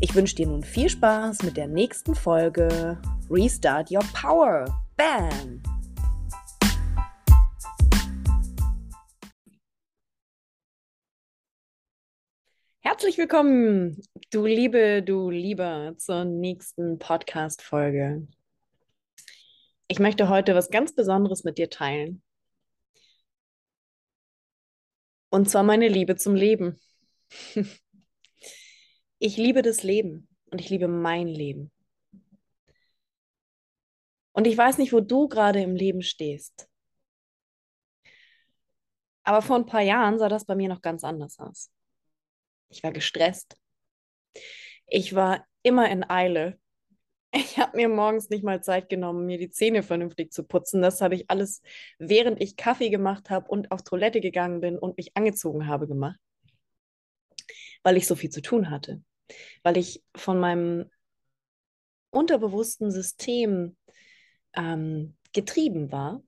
Ich 0.00 0.14
wünsche 0.14 0.36
dir 0.36 0.46
nun 0.46 0.62
viel 0.62 0.88
Spaß 0.88 1.42
mit 1.42 1.56
der 1.56 1.66
nächsten 1.66 2.14
Folge 2.14 3.02
Restart 3.28 3.90
Your 3.90 4.04
Power. 4.14 4.64
Bam! 4.96 5.60
Herzlich 12.78 13.18
willkommen, 13.18 14.00
du 14.30 14.46
Liebe, 14.46 15.02
du 15.02 15.30
Lieber, 15.30 15.94
zur 15.96 16.24
nächsten 16.24 17.00
Podcast-Folge. 17.00 18.28
Ich 19.88 19.98
möchte 19.98 20.28
heute 20.28 20.54
was 20.54 20.70
ganz 20.70 20.94
Besonderes 20.94 21.42
mit 21.42 21.58
dir 21.58 21.70
teilen. 21.70 22.22
Und 25.30 25.50
zwar 25.50 25.64
meine 25.64 25.88
Liebe 25.88 26.14
zum 26.14 26.36
Leben. 26.36 26.78
Ich 29.20 29.36
liebe 29.36 29.62
das 29.62 29.82
Leben 29.82 30.28
und 30.50 30.60
ich 30.60 30.70
liebe 30.70 30.88
mein 30.88 31.26
Leben. 31.26 31.72
Und 34.32 34.46
ich 34.46 34.56
weiß 34.56 34.78
nicht, 34.78 34.92
wo 34.92 35.00
du 35.00 35.28
gerade 35.28 35.60
im 35.60 35.74
Leben 35.74 36.02
stehst. 36.02 36.68
Aber 39.24 39.42
vor 39.42 39.56
ein 39.56 39.66
paar 39.66 39.82
Jahren 39.82 40.18
sah 40.18 40.28
das 40.28 40.44
bei 40.44 40.54
mir 40.54 40.68
noch 40.68 40.80
ganz 40.80 41.02
anders 41.02 41.38
aus. 41.38 41.70
Ich 42.68 42.82
war 42.84 42.92
gestresst. 42.92 43.58
Ich 44.86 45.14
war 45.14 45.44
immer 45.62 45.90
in 45.90 46.08
Eile. 46.08 46.58
Ich 47.32 47.58
habe 47.58 47.76
mir 47.76 47.88
morgens 47.88 48.30
nicht 48.30 48.42
mal 48.44 48.62
Zeit 48.62 48.88
genommen, 48.88 49.26
mir 49.26 49.36
die 49.36 49.50
Zähne 49.50 49.82
vernünftig 49.82 50.32
zu 50.32 50.44
putzen. 50.44 50.80
Das 50.80 51.02
habe 51.02 51.14
ich 51.14 51.28
alles, 51.28 51.60
während 51.98 52.40
ich 52.40 52.56
Kaffee 52.56 52.88
gemacht 52.88 53.28
habe 53.28 53.48
und 53.48 53.70
auf 53.70 53.82
Toilette 53.82 54.20
gegangen 54.20 54.60
bin 54.60 54.78
und 54.78 54.96
mich 54.96 55.14
angezogen 55.14 55.66
habe, 55.66 55.86
gemacht, 55.88 56.18
weil 57.82 57.96
ich 57.96 58.06
so 58.06 58.14
viel 58.14 58.30
zu 58.30 58.40
tun 58.40 58.70
hatte. 58.70 59.02
Weil 59.62 59.76
ich 59.76 60.02
von 60.14 60.40
meinem 60.40 60.90
unterbewussten 62.10 62.90
System 62.90 63.76
ähm, 64.56 65.16
getrieben 65.32 65.92
war. 65.92 66.22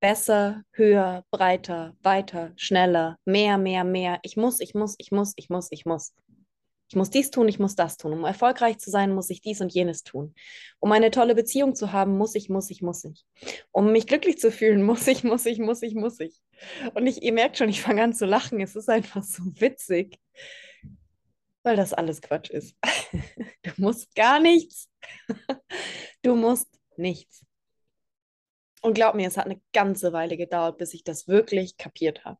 Besser, 0.00 0.62
höher, 0.72 1.24
breiter, 1.30 1.96
weiter, 2.02 2.52
schneller, 2.56 3.18
mehr, 3.24 3.58
mehr, 3.58 3.82
mehr. 3.82 4.18
Ich 4.22 4.36
muss, 4.36 4.60
ich 4.60 4.74
muss, 4.74 4.94
ich 4.98 5.10
muss, 5.10 5.32
ich 5.36 5.48
muss, 5.48 5.68
ich 5.70 5.86
muss. 5.86 6.12
Ich 6.88 6.94
muss 6.94 7.10
dies 7.10 7.32
tun, 7.32 7.48
ich 7.48 7.58
muss 7.58 7.74
das 7.74 7.96
tun. 7.96 8.12
Um 8.12 8.24
erfolgreich 8.24 8.78
zu 8.78 8.90
sein, 8.90 9.12
muss 9.12 9.30
ich 9.30 9.40
dies 9.40 9.60
und 9.60 9.72
jenes 9.74 10.04
tun. 10.04 10.34
Um 10.78 10.92
eine 10.92 11.10
tolle 11.10 11.34
Beziehung 11.34 11.74
zu 11.74 11.92
haben, 11.92 12.16
muss 12.16 12.36
ich, 12.36 12.48
muss 12.48 12.70
ich, 12.70 12.80
muss 12.80 13.04
ich. 13.04 13.24
Um 13.72 13.90
mich 13.90 14.06
glücklich 14.06 14.38
zu 14.38 14.52
fühlen, 14.52 14.84
muss 14.84 15.06
ich, 15.08 15.24
muss 15.24 15.46
ich, 15.46 15.58
muss 15.58 15.82
ich, 15.82 15.96
muss 15.96 16.20
ich. 16.20 16.40
Und 16.94 17.08
ich, 17.08 17.22
ihr 17.22 17.32
merkt 17.32 17.56
schon, 17.56 17.68
ich 17.68 17.82
fange 17.82 18.04
an 18.04 18.12
zu 18.12 18.24
lachen. 18.24 18.60
Es 18.60 18.76
ist 18.76 18.88
einfach 18.88 19.24
so 19.24 19.42
witzig, 19.56 20.20
weil 21.66 21.76
das 21.76 21.92
alles 21.92 22.22
Quatsch 22.22 22.50
ist. 22.50 22.76
Du 23.62 23.72
musst 23.76 24.14
gar 24.14 24.40
nichts. 24.40 24.88
Du 26.22 26.36
musst 26.36 26.68
nichts. 26.96 27.44
Und 28.80 28.94
glaub 28.94 29.14
mir, 29.16 29.26
es 29.26 29.36
hat 29.36 29.46
eine 29.46 29.60
ganze 29.72 30.12
Weile 30.12 30.36
gedauert, 30.36 30.78
bis 30.78 30.94
ich 30.94 31.02
das 31.02 31.26
wirklich 31.26 31.76
kapiert 31.76 32.24
habe. 32.24 32.38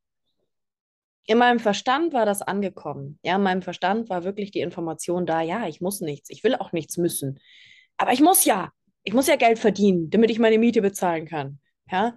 In 1.27 1.39
meinem 1.39 1.59
Verstand 1.59 2.13
war 2.13 2.25
das 2.25 2.43
angekommen. 2.43 3.19
Ja, 3.23 3.35
in 3.37 3.43
meinem 3.43 3.63
Verstand 3.63 4.09
war 4.09 4.23
wirklich 4.23 4.53
die 4.53 4.61
Information 4.61 5.27
da, 5.27 5.41
ja, 5.41 5.67
ich 5.67 5.81
muss 5.81 6.01
nichts, 6.01 6.31
ich 6.31 6.45
will 6.45 6.55
auch 6.55 6.71
nichts 6.71 6.97
müssen. 6.97 7.41
Aber 7.97 8.13
ich 8.13 8.21
muss 8.21 8.45
ja, 8.45 8.71
ich 9.03 9.13
muss 9.13 9.27
ja 9.27 9.35
Geld 9.35 9.59
verdienen, 9.59 10.09
damit 10.11 10.31
ich 10.31 10.39
meine 10.39 10.59
Miete 10.59 10.83
bezahlen 10.83 11.27
kann. 11.27 11.59
Ja? 11.91 12.17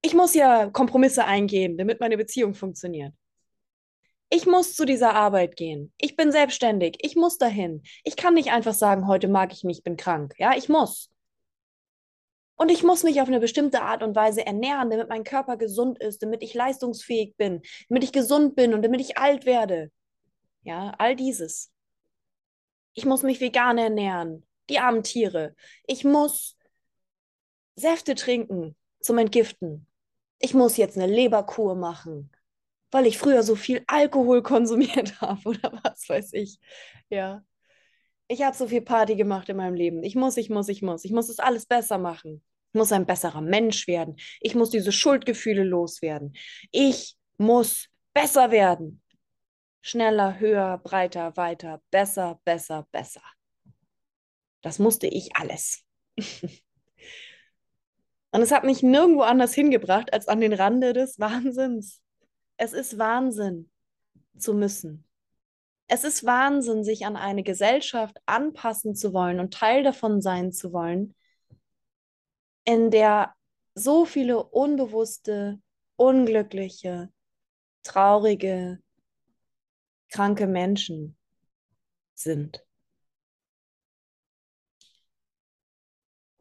Ich 0.00 0.14
muss 0.14 0.34
ja 0.34 0.70
Kompromisse 0.70 1.24
eingehen, 1.24 1.76
damit 1.76 1.98
meine 1.98 2.16
Beziehung 2.16 2.54
funktioniert. 2.54 3.14
Ich 4.34 4.46
muss 4.46 4.74
zu 4.74 4.86
dieser 4.86 5.14
Arbeit 5.14 5.56
gehen. 5.56 5.92
Ich 5.98 6.16
bin 6.16 6.32
selbstständig. 6.32 6.96
Ich 7.02 7.16
muss 7.16 7.36
dahin. 7.36 7.82
Ich 8.02 8.16
kann 8.16 8.32
nicht 8.32 8.50
einfach 8.50 8.72
sagen, 8.72 9.06
heute 9.06 9.28
mag 9.28 9.52
ich 9.52 9.62
nicht, 9.62 9.84
bin 9.84 9.98
krank. 9.98 10.32
Ja, 10.38 10.56
ich 10.56 10.70
muss. 10.70 11.10
Und 12.56 12.70
ich 12.70 12.82
muss 12.82 13.02
mich 13.02 13.20
auf 13.20 13.28
eine 13.28 13.40
bestimmte 13.40 13.82
Art 13.82 14.02
und 14.02 14.16
Weise 14.16 14.46
ernähren, 14.46 14.88
damit 14.88 15.10
mein 15.10 15.24
Körper 15.24 15.58
gesund 15.58 15.98
ist, 15.98 16.22
damit 16.22 16.42
ich 16.42 16.54
leistungsfähig 16.54 17.36
bin, 17.36 17.60
damit 17.90 18.04
ich 18.04 18.12
gesund 18.12 18.56
bin 18.56 18.72
und 18.72 18.80
damit 18.80 19.02
ich 19.02 19.18
alt 19.18 19.44
werde. 19.44 19.92
Ja, 20.62 20.94
all 20.96 21.14
dieses. 21.14 21.70
Ich 22.94 23.04
muss 23.04 23.22
mich 23.22 23.38
vegan 23.38 23.76
ernähren, 23.76 24.46
die 24.70 24.78
armen 24.78 25.02
Tiere. 25.02 25.54
Ich 25.86 26.04
muss 26.04 26.56
Säfte 27.76 28.14
trinken 28.14 28.76
zum 29.02 29.18
Entgiften. 29.18 29.86
Ich 30.38 30.54
muss 30.54 30.78
jetzt 30.78 30.96
eine 30.96 31.06
Leberkur 31.06 31.74
machen 31.74 32.31
weil 32.92 33.06
ich 33.06 33.18
früher 33.18 33.42
so 33.42 33.56
viel 33.56 33.82
Alkohol 33.88 34.42
konsumiert 34.42 35.20
habe 35.20 35.48
oder 35.48 35.80
was 35.82 36.08
weiß 36.08 36.34
ich. 36.34 36.60
Ja. 37.08 37.42
Ich 38.28 38.42
habe 38.42 38.56
so 38.56 38.68
viel 38.68 38.82
Party 38.82 39.16
gemacht 39.16 39.48
in 39.48 39.56
meinem 39.56 39.74
Leben. 39.74 40.04
Ich 40.04 40.14
muss, 40.14 40.36
ich 40.36 40.48
muss, 40.48 40.68
ich 40.68 40.82
muss. 40.82 41.04
Ich 41.04 41.10
muss 41.10 41.28
es 41.28 41.40
alles 41.40 41.66
besser 41.66 41.98
machen. 41.98 42.44
Ich 42.72 42.78
muss 42.78 42.92
ein 42.92 43.06
besserer 43.06 43.40
Mensch 43.40 43.88
werden. 43.88 44.16
Ich 44.40 44.54
muss 44.54 44.70
diese 44.70 44.92
Schuldgefühle 44.92 45.64
loswerden. 45.64 46.34
Ich 46.70 47.16
muss 47.36 47.88
besser 48.14 48.50
werden. 48.50 49.02
Schneller, 49.80 50.38
höher, 50.38 50.78
breiter, 50.78 51.36
weiter, 51.36 51.82
besser, 51.90 52.40
besser, 52.44 52.86
besser. 52.92 53.22
Das 54.62 54.78
musste 54.78 55.08
ich 55.08 55.36
alles. 55.36 55.82
Und 58.30 58.40
es 58.40 58.52
hat 58.52 58.64
mich 58.64 58.82
nirgendwo 58.82 59.22
anders 59.22 59.52
hingebracht 59.52 60.12
als 60.12 60.28
an 60.28 60.40
den 60.40 60.52
Rande 60.54 60.92
des 60.92 61.18
Wahnsinns. 61.18 62.01
Es 62.62 62.72
ist 62.72 62.96
Wahnsinn 62.96 63.68
zu 64.38 64.54
müssen. 64.54 65.04
Es 65.88 66.04
ist 66.04 66.24
Wahnsinn, 66.24 66.84
sich 66.84 67.04
an 67.06 67.16
eine 67.16 67.42
Gesellschaft 67.42 68.18
anpassen 68.24 68.94
zu 68.94 69.12
wollen 69.12 69.40
und 69.40 69.52
Teil 69.52 69.82
davon 69.82 70.22
sein 70.22 70.52
zu 70.52 70.72
wollen, 70.72 71.16
in 72.64 72.92
der 72.92 73.34
so 73.74 74.04
viele 74.04 74.44
unbewusste, 74.44 75.60
unglückliche, 75.96 77.12
traurige, 77.82 78.80
kranke 80.08 80.46
Menschen 80.46 81.16
sind. 82.14 82.64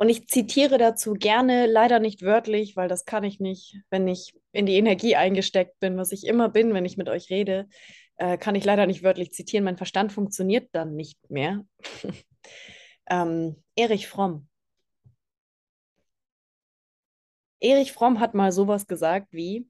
Und 0.01 0.09
ich 0.09 0.27
zitiere 0.27 0.79
dazu 0.79 1.13
gerne, 1.13 1.67
leider 1.67 1.99
nicht 1.99 2.23
wörtlich, 2.23 2.75
weil 2.75 2.87
das 2.87 3.05
kann 3.05 3.23
ich 3.23 3.39
nicht, 3.39 3.77
wenn 3.91 4.07
ich 4.07 4.33
in 4.51 4.65
die 4.65 4.73
Energie 4.73 5.15
eingesteckt 5.15 5.79
bin, 5.79 5.95
was 5.95 6.11
ich 6.11 6.25
immer 6.25 6.49
bin, 6.49 6.73
wenn 6.73 6.85
ich 6.85 6.97
mit 6.97 7.07
euch 7.07 7.29
rede, 7.29 7.69
äh, 8.15 8.35
kann 8.39 8.55
ich 8.55 8.65
leider 8.65 8.87
nicht 8.87 9.03
wörtlich 9.03 9.31
zitieren. 9.31 9.63
Mein 9.63 9.77
Verstand 9.77 10.11
funktioniert 10.11 10.69
dann 10.71 10.95
nicht 10.95 11.29
mehr. 11.29 11.63
ähm, 13.11 13.63
Erich 13.75 14.07
Fromm. 14.07 14.49
Erich 17.59 17.91
Fromm 17.91 18.19
hat 18.19 18.33
mal 18.33 18.51
sowas 18.51 18.87
gesagt 18.87 19.27
wie, 19.29 19.69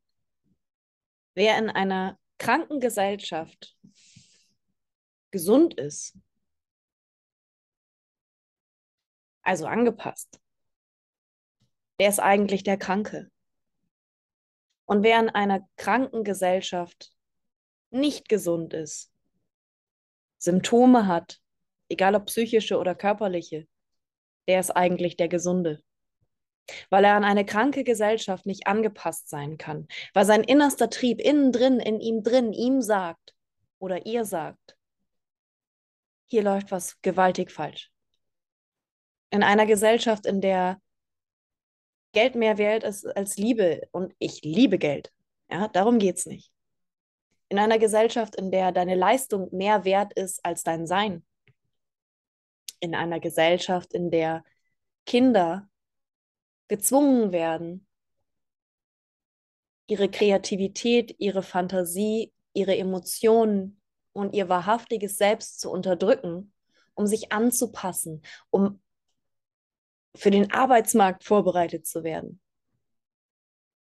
wer 1.36 1.58
in 1.58 1.70
einer 1.70 2.17
kranken 2.38 2.79
Gesellschaft 2.79 3.76
gesund 5.29 5.73
ist, 5.73 6.17
also 9.43 9.66
angepasst. 9.66 10.40
Wer 11.97 12.09
ist 12.09 12.20
eigentlich 12.20 12.64
der 12.64 12.78
Kranke? 12.78 13.29
Und 14.85 15.03
wer 15.03 15.20
in 15.20 15.29
einer 15.29 15.67
kranken 15.78 16.23
Gesellschaft 16.23 17.14
nicht 17.91 18.28
gesund 18.28 18.73
ist, 18.73 19.11
Symptome 20.38 21.08
hat, 21.08 21.40
egal 21.90 22.16
ob 22.16 22.26
psychische 22.26 22.79
oder 22.79 22.96
körperliche, 22.96 23.67
der 24.47 24.59
ist 24.59 24.72
eigentlich 24.72 25.17
der 25.17 25.28
Gesunde. 25.28 25.84
Weil 26.90 27.05
er 27.05 27.16
an 27.16 27.23
eine 27.23 27.46
kranke 27.46 27.84
Gesellschaft 27.84 28.46
nicht 28.46 28.67
angepasst 28.67 29.29
sein 29.29 29.58
kann, 29.58 29.87
weil 30.14 30.26
sein 30.26 30.44
innerster 30.44 30.90
Trieb 30.90 31.22
innen 31.22 31.52
drin, 31.52 31.79
in 31.79 31.99
ihm 31.99 32.23
drin, 32.23 32.53
ihm 32.53 32.82
sagt 32.82 33.35
oder 33.79 34.05
ihr 34.05 34.26
sagt, 34.26 34.78
hier 36.26 36.44
läuft 36.44 36.72
was 36.72 37.02
gewaltig 37.02 37.52
falsch 37.52 37.91
in 39.32 39.44
einer 39.44 39.66
Gesellschaft, 39.66 40.26
in 40.28 40.42
der 40.42 40.80
Geld 42.14 42.36
mehr 42.36 42.58
wert 42.58 42.84
ist 42.84 43.06
als 43.06 43.38
Liebe 43.38 43.88
und 43.92 44.14
ich 44.20 44.42
liebe 44.44 44.78
Geld. 44.78 45.12
Ja, 45.50 45.68
darum 45.70 45.98
geht 45.98 46.18
es 46.18 46.26
nicht. 46.26 46.52
In 47.50 47.58
einer 47.60 47.80
Gesellschaft, 47.80 48.36
in 48.36 48.52
der 48.52 48.72
deine 48.72 48.96
Leistung 48.96 49.50
mehr 49.52 49.84
wert 49.86 50.14
ist 50.14 50.46
als 50.46 50.64
dein 50.64 50.86
Sein. 50.88 51.26
in 52.82 52.96
einer 52.96 53.20
Gesellschaft, 53.20 53.94
in 53.94 54.12
der 54.12 54.44
Kinder 55.06 55.70
gezwungen 56.68 57.32
werden, 57.32 57.88
ihre 59.88 60.10
Kreativität, 60.10 61.16
ihre 61.20 61.44
Fantasie, 61.44 62.34
ihre 62.54 62.76
Emotionen 62.78 63.82
und 64.14 64.34
ihr 64.34 64.50
wahrhaftiges 64.50 65.18
Selbst 65.18 65.60
zu 65.60 65.70
unterdrücken, 65.72 66.54
um 66.96 67.06
sich 67.08 67.32
anzupassen, 67.32 68.24
um 68.50 68.82
für 70.16 70.31
den 70.31 70.52
Arbeitsmarkt 70.52 71.23
vorbereitet 71.23 71.85
zu 71.85 72.03
werden. 72.03 72.41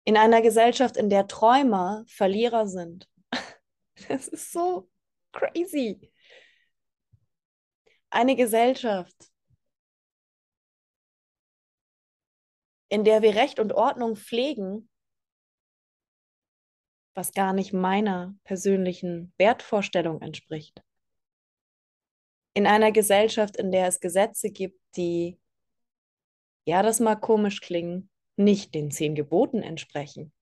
In 0.04 0.16
einer 0.16 0.42
Gesellschaft, 0.42 0.96
in 0.96 1.10
der 1.10 1.26
Träumer 1.26 2.04
Verlierer 2.08 2.66
sind. 2.66 3.08
Das 4.08 4.26
ist 4.26 4.50
so 4.50 4.90
crazy. 5.32 6.10
Eine 8.10 8.34
Gesellschaft, 8.36 9.14
in 12.88 13.04
der 13.04 13.22
wir 13.22 13.34
Recht 13.36 13.60
und 13.60 13.72
Ordnung 13.72 14.16
pflegen, 14.16 14.88
was 17.14 17.32
gar 17.32 17.52
nicht 17.52 17.72
meiner 17.72 18.34
persönlichen 18.44 19.32
Wertvorstellung 19.38 20.20
entspricht. 20.20 20.82
In 22.54 22.66
einer 22.66 22.92
Gesellschaft, 22.92 23.56
in 23.56 23.70
der 23.70 23.86
es 23.86 24.00
Gesetze 24.00 24.50
gibt, 24.50 24.80
die, 24.96 25.38
ja, 26.64 26.82
das 26.82 27.00
mag 27.00 27.20
komisch 27.20 27.60
klingen, 27.60 28.10
nicht 28.36 28.74
den 28.74 28.90
zehn 28.90 29.14
Geboten 29.14 29.62
entsprechen. 29.62 30.32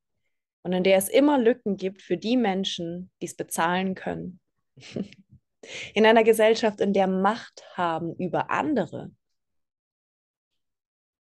Und 0.62 0.72
in 0.72 0.84
der 0.84 0.98
es 0.98 1.08
immer 1.08 1.38
Lücken 1.38 1.76
gibt 1.76 2.02
für 2.02 2.16
die 2.16 2.36
Menschen, 2.36 3.10
die 3.20 3.26
es 3.26 3.34
bezahlen 3.34 3.94
können. 3.94 4.40
In 5.94 6.06
einer 6.06 6.24
Gesellschaft, 6.24 6.80
in 6.80 6.94
der 6.94 7.06
Macht 7.06 7.62
haben 7.76 8.14
über 8.16 8.50
andere 8.50 9.10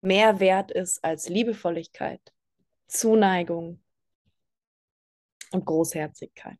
mehr 0.02 0.40
wert 0.40 0.70
ist 0.70 1.02
als 1.02 1.28
Liebevolligkeit, 1.28 2.20
Zuneigung 2.88 3.82
und 5.52 5.64
Großherzigkeit. 5.64 6.58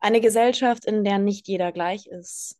Eine 0.00 0.20
Gesellschaft, 0.20 0.84
in 0.84 1.04
der 1.04 1.18
nicht 1.18 1.48
jeder 1.48 1.72
gleich 1.72 2.06
ist. 2.06 2.58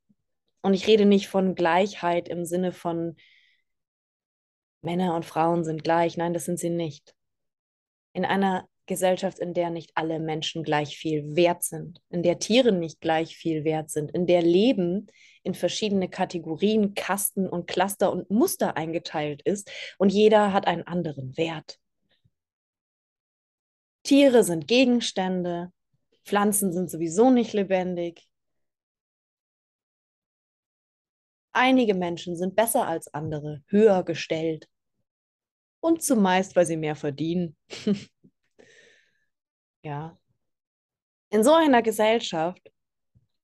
Und 0.65 0.73
ich 0.73 0.87
rede 0.87 1.05
nicht 1.05 1.29
von 1.29 1.55
Gleichheit 1.55 2.27
im 2.27 2.47
Sinne 2.47 2.73
von 2.73 3.17
Männer 4.81 5.15
und 5.15 5.27
Frauen 5.27 5.63
sind 5.63 5.85
gleich. 5.85 6.17
Nein, 6.17 6.33
das 6.33 6.47
sind 6.47 6.59
sie 6.59 6.71
nicht. 6.71 7.15
In 8.15 8.25
einer 8.25 8.67
Gesellschaft, 8.87 9.41
in 9.41 9.53
der 9.53 9.69
nicht 9.69 9.91
alle 9.95 10.19
Menschen 10.21 10.63
gleich 10.63 10.97
viel 10.97 11.37
wert 11.37 11.65
sind, 11.65 12.01
in 12.09 12.23
der 12.23 12.39
Tiere 12.39 12.73
nicht 12.73 13.03
gleich 13.03 13.37
viel 13.37 13.65
wert 13.65 13.91
sind, 13.91 14.11
in 14.13 14.27
der 14.27 14.41
Leben 14.41 15.09
in 15.43 15.53
verschiedene 15.53 16.09
Kategorien, 16.09 16.95
Kasten 16.95 17.47
und 17.47 17.67
Cluster 17.67 18.11
und 18.11 18.31
Muster 18.31 18.75
eingeteilt 18.75 19.43
ist 19.43 19.71
und 19.99 20.15
jeder 20.15 20.55
hat 20.55 20.67
einen 20.67 20.87
anderen 20.87 21.37
Wert. 21.37 21.79
Tiere 24.03 24.43
sind 24.45 24.67
Gegenstände, 24.67 25.71
Pflanzen 26.25 26.73
sind 26.73 26.91
sowieso 26.91 27.29
nicht 27.29 27.53
lebendig. 27.53 28.27
Einige 31.55 31.95
Menschen 31.95 32.37
sind 32.37 32.57
besser 32.57 32.87
als 32.87 33.15
andere, 33.15 33.63
höher 33.69 34.03
gestellt. 34.03 34.69
Und 35.81 36.03
zumeist, 36.03 36.57
weil 36.57 36.67
sie 36.67 36.77
mehr 36.77 36.97
verdienen. 36.97 37.57
ja. 39.85 40.19
In 41.31 41.45
so 41.45 41.55
einer 41.55 41.83
Gesellschaft 41.83 42.73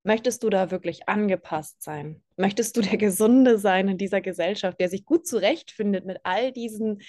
möchtest 0.03 0.43
du 0.43 0.51
da 0.51 0.73
wirklich 0.73 1.09
angepasst 1.09 1.83
sein? 1.83 2.21
Möchtest 2.37 2.77
du 2.77 2.81
der 2.81 2.97
Gesunde 2.97 3.59
sein 3.59 3.87
in 3.87 3.99
dieser 3.99 4.21
Gesellschaft, 4.21 4.81
der 4.81 4.89
sich 4.89 5.05
gut 5.05 5.27
zurechtfindet 5.27 6.05
mit 6.05 6.19
all 6.25 6.51
diesen 6.51 7.03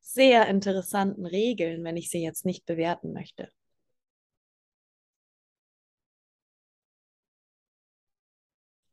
sehr 0.00 0.46
interessanten 0.46 1.26
Regeln, 1.26 1.82
wenn 1.82 1.96
ich 1.96 2.08
sie 2.08 2.22
jetzt 2.22 2.44
nicht 2.44 2.66
bewerten 2.66 3.12
möchte? 3.12 3.50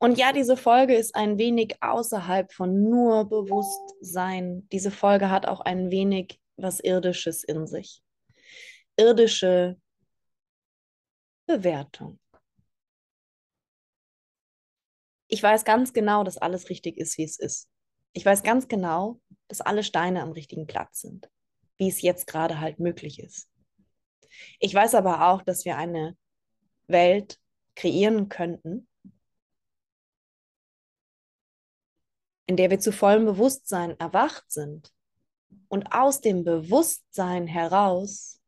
Und 0.03 0.17
ja, 0.17 0.33
diese 0.33 0.57
Folge 0.57 0.95
ist 0.95 1.15
ein 1.15 1.37
wenig 1.37 1.81
außerhalb 1.81 2.51
von 2.51 2.89
nur 2.89 3.23
Bewusstsein. 3.29 4.67
Diese 4.69 4.91
Folge 4.91 5.29
hat 5.29 5.45
auch 5.45 5.61
ein 5.61 5.91
wenig 5.91 6.41
was 6.57 6.81
Irdisches 6.81 7.45
in 7.45 7.67
sich. 7.67 8.03
Irdische 8.97 9.79
Bewertung. 11.45 12.19
Ich 15.29 15.41
weiß 15.41 15.63
ganz 15.63 15.93
genau, 15.93 16.25
dass 16.25 16.37
alles 16.37 16.69
richtig 16.69 16.97
ist, 16.97 17.17
wie 17.17 17.23
es 17.23 17.39
ist. 17.39 17.69
Ich 18.11 18.25
weiß 18.25 18.43
ganz 18.43 18.67
genau, 18.67 19.21
dass 19.47 19.61
alle 19.61 19.85
Steine 19.85 20.21
am 20.21 20.33
richtigen 20.33 20.67
Platz 20.67 20.99
sind, 20.99 21.29
wie 21.77 21.87
es 21.87 22.01
jetzt 22.01 22.27
gerade 22.27 22.59
halt 22.59 22.77
möglich 22.77 23.19
ist. 23.19 23.49
Ich 24.59 24.75
weiß 24.75 24.95
aber 24.95 25.29
auch, 25.29 25.43
dass 25.43 25.63
wir 25.63 25.77
eine 25.77 26.17
Welt 26.87 27.39
kreieren 27.77 28.27
könnten, 28.27 28.89
in 32.47 32.57
der 32.57 32.69
wir 32.69 32.79
zu 32.79 32.91
vollem 32.91 33.25
Bewusstsein 33.25 33.99
erwacht 33.99 34.51
sind 34.51 34.91
und 35.67 35.91
aus 35.93 36.21
dem 36.21 36.43
Bewusstsein 36.43 37.47
heraus 37.47 38.41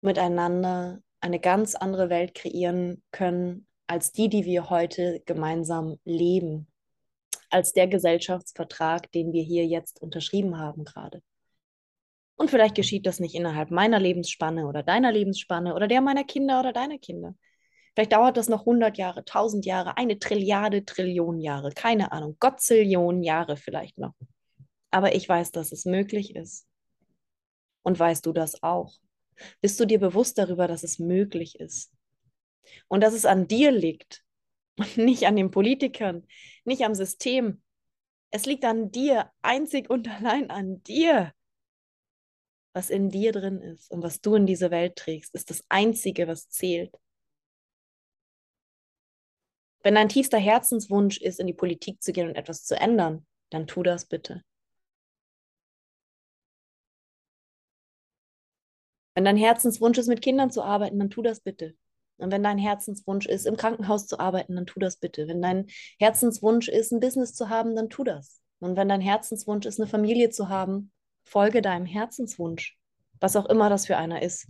miteinander 0.00 1.02
eine 1.20 1.40
ganz 1.40 1.74
andere 1.74 2.08
Welt 2.08 2.34
kreieren 2.34 3.02
können 3.10 3.66
als 3.86 4.12
die, 4.12 4.28
die 4.28 4.44
wir 4.44 4.70
heute 4.70 5.20
gemeinsam 5.26 5.98
leben, 6.04 6.68
als 7.50 7.72
der 7.72 7.88
Gesellschaftsvertrag, 7.88 9.10
den 9.12 9.32
wir 9.32 9.42
hier 9.42 9.66
jetzt 9.66 10.00
unterschrieben 10.00 10.58
haben 10.58 10.84
gerade. 10.84 11.22
Und 12.36 12.50
vielleicht 12.50 12.74
geschieht 12.74 13.04
das 13.04 13.20
nicht 13.20 13.34
innerhalb 13.34 13.70
meiner 13.70 13.98
Lebensspanne 13.98 14.66
oder 14.66 14.82
deiner 14.82 15.12
Lebensspanne 15.12 15.74
oder 15.74 15.88
der 15.88 16.00
meiner 16.00 16.24
Kinder 16.24 16.60
oder 16.60 16.72
deiner 16.72 16.98
Kinder. 16.98 17.34
Vielleicht 17.94 18.12
dauert 18.12 18.36
das 18.36 18.48
noch 18.48 18.60
100 18.60 18.96
Jahre, 18.98 19.20
1000 19.20 19.66
Jahre, 19.66 19.96
eine 19.96 20.18
Trilliarde, 20.18 20.84
Trillion 20.84 21.40
Jahre, 21.40 21.72
keine 21.72 22.12
Ahnung, 22.12 22.36
Gottzillionen 22.38 23.22
Jahre 23.22 23.56
vielleicht 23.56 23.98
noch. 23.98 24.14
Aber 24.90 25.14
ich 25.14 25.28
weiß, 25.28 25.50
dass 25.52 25.72
es 25.72 25.84
möglich 25.84 26.34
ist. 26.36 26.66
Und 27.82 27.98
weißt 27.98 28.24
du 28.26 28.32
das 28.32 28.62
auch? 28.62 28.94
Bist 29.60 29.80
du 29.80 29.86
dir 29.86 29.98
bewusst 29.98 30.38
darüber, 30.38 30.68
dass 30.68 30.82
es 30.82 30.98
möglich 30.98 31.58
ist? 31.58 31.92
Und 32.88 33.02
dass 33.02 33.14
es 33.14 33.24
an 33.24 33.48
dir 33.48 33.70
liegt 33.70 34.24
und 34.78 34.96
nicht 34.96 35.26
an 35.26 35.36
den 35.36 35.50
Politikern, 35.50 36.26
nicht 36.64 36.84
am 36.84 36.94
System. 36.94 37.62
Es 38.30 38.46
liegt 38.46 38.64
an 38.64 38.90
dir, 38.90 39.30
einzig 39.42 39.90
und 39.90 40.08
allein 40.08 40.50
an 40.50 40.82
dir. 40.84 41.32
Was 42.72 42.88
in 42.88 43.10
dir 43.10 43.32
drin 43.32 43.60
ist 43.60 43.90
und 43.90 44.02
was 44.02 44.20
du 44.20 44.36
in 44.36 44.46
diese 44.46 44.70
Welt 44.70 44.94
trägst, 44.94 45.34
ist 45.34 45.50
das 45.50 45.64
Einzige, 45.68 46.28
was 46.28 46.48
zählt. 46.48 46.96
Wenn 49.82 49.94
dein 49.94 50.08
tiefster 50.08 50.38
Herzenswunsch 50.38 51.18
ist, 51.18 51.40
in 51.40 51.46
die 51.46 51.54
Politik 51.54 52.02
zu 52.02 52.12
gehen 52.12 52.28
und 52.28 52.36
etwas 52.36 52.64
zu 52.64 52.76
ändern, 52.78 53.26
dann 53.50 53.66
tu 53.66 53.82
das 53.82 54.04
bitte. 54.04 54.42
Wenn 59.14 59.24
dein 59.24 59.36
Herzenswunsch 59.36 59.98
ist, 59.98 60.08
mit 60.08 60.22
Kindern 60.22 60.50
zu 60.50 60.62
arbeiten, 60.62 60.98
dann 60.98 61.10
tu 61.10 61.22
das 61.22 61.40
bitte. 61.40 61.74
Und 62.18 62.30
wenn 62.30 62.42
dein 62.42 62.58
Herzenswunsch 62.58 63.26
ist, 63.26 63.46
im 63.46 63.56
Krankenhaus 63.56 64.06
zu 64.06 64.18
arbeiten, 64.18 64.54
dann 64.54 64.66
tu 64.66 64.78
das 64.78 64.96
bitte. 64.96 65.26
Wenn 65.26 65.40
dein 65.40 65.66
Herzenswunsch 65.98 66.68
ist, 66.68 66.92
ein 66.92 67.00
Business 67.00 67.34
zu 67.34 67.48
haben, 67.48 67.74
dann 67.74 67.88
tu 67.88 68.04
das. 68.04 68.40
Und 68.60 68.76
wenn 68.76 68.88
dein 68.88 69.00
Herzenswunsch 69.00 69.66
ist, 69.66 69.80
eine 69.80 69.88
Familie 69.88 70.28
zu 70.28 70.48
haben, 70.50 70.92
folge 71.24 71.62
deinem 71.62 71.86
Herzenswunsch, 71.86 72.78
was 73.18 73.36
auch 73.36 73.46
immer 73.46 73.70
das 73.70 73.86
für 73.86 73.96
einer 73.96 74.22
ist. 74.22 74.46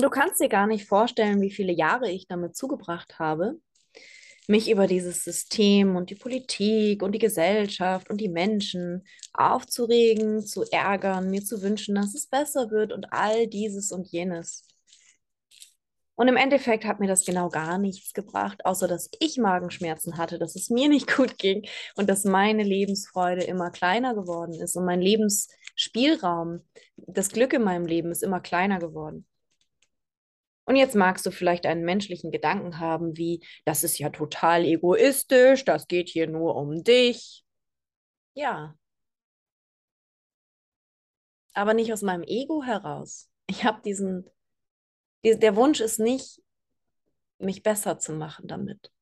Und 0.00 0.04
du 0.04 0.08
kannst 0.08 0.40
dir 0.40 0.48
gar 0.48 0.66
nicht 0.66 0.86
vorstellen, 0.86 1.42
wie 1.42 1.50
viele 1.50 1.74
Jahre 1.74 2.10
ich 2.10 2.26
damit 2.26 2.56
zugebracht 2.56 3.18
habe, 3.18 3.60
mich 4.48 4.70
über 4.70 4.86
dieses 4.86 5.24
System 5.24 5.94
und 5.94 6.08
die 6.08 6.14
Politik 6.14 7.02
und 7.02 7.12
die 7.12 7.18
Gesellschaft 7.18 8.08
und 8.08 8.18
die 8.18 8.30
Menschen 8.30 9.06
aufzuregen, 9.34 10.40
zu 10.40 10.64
ärgern, 10.72 11.28
mir 11.28 11.44
zu 11.44 11.60
wünschen, 11.60 11.96
dass 11.96 12.14
es 12.14 12.26
besser 12.26 12.70
wird 12.70 12.94
und 12.94 13.12
all 13.12 13.46
dieses 13.46 13.92
und 13.92 14.08
jenes. 14.10 14.66
Und 16.14 16.28
im 16.28 16.38
Endeffekt 16.38 16.86
hat 16.86 16.98
mir 16.98 17.06
das 17.06 17.26
genau 17.26 17.50
gar 17.50 17.76
nichts 17.76 18.14
gebracht, 18.14 18.64
außer 18.64 18.88
dass 18.88 19.10
ich 19.18 19.36
Magenschmerzen 19.36 20.16
hatte, 20.16 20.38
dass 20.38 20.56
es 20.56 20.70
mir 20.70 20.88
nicht 20.88 21.14
gut 21.14 21.36
ging 21.36 21.68
und 21.96 22.08
dass 22.08 22.24
meine 22.24 22.62
Lebensfreude 22.62 23.44
immer 23.44 23.70
kleiner 23.70 24.14
geworden 24.14 24.54
ist 24.54 24.76
und 24.76 24.86
mein 24.86 25.02
Lebensspielraum, 25.02 26.62
das 26.96 27.28
Glück 27.28 27.52
in 27.52 27.64
meinem 27.64 27.84
Leben 27.84 28.10
ist 28.10 28.22
immer 28.22 28.40
kleiner 28.40 28.78
geworden. 28.78 29.26
Und 30.70 30.76
jetzt 30.76 30.94
magst 30.94 31.26
du 31.26 31.32
vielleicht 31.32 31.66
einen 31.66 31.84
menschlichen 31.84 32.30
Gedanken 32.30 32.78
haben, 32.78 33.16
wie, 33.16 33.44
das 33.64 33.82
ist 33.82 33.98
ja 33.98 34.10
total 34.10 34.64
egoistisch, 34.64 35.64
das 35.64 35.88
geht 35.88 36.08
hier 36.08 36.28
nur 36.28 36.54
um 36.54 36.84
dich. 36.84 37.44
Ja. 38.34 38.76
aber 41.54 41.74
nicht 41.74 41.92
aus 41.92 42.02
meinem 42.02 42.22
Ego 42.22 42.62
heraus. 42.62 43.28
Ich 43.48 43.64
habe 43.64 43.82
diesen, 43.82 44.30
der 45.24 45.56
Wunsch 45.56 45.80
ist 45.80 45.98
nicht, 45.98 46.40
mich 47.38 47.64
besser 47.64 47.98
zu 47.98 48.12
machen 48.12 48.46
damit. 48.46 48.92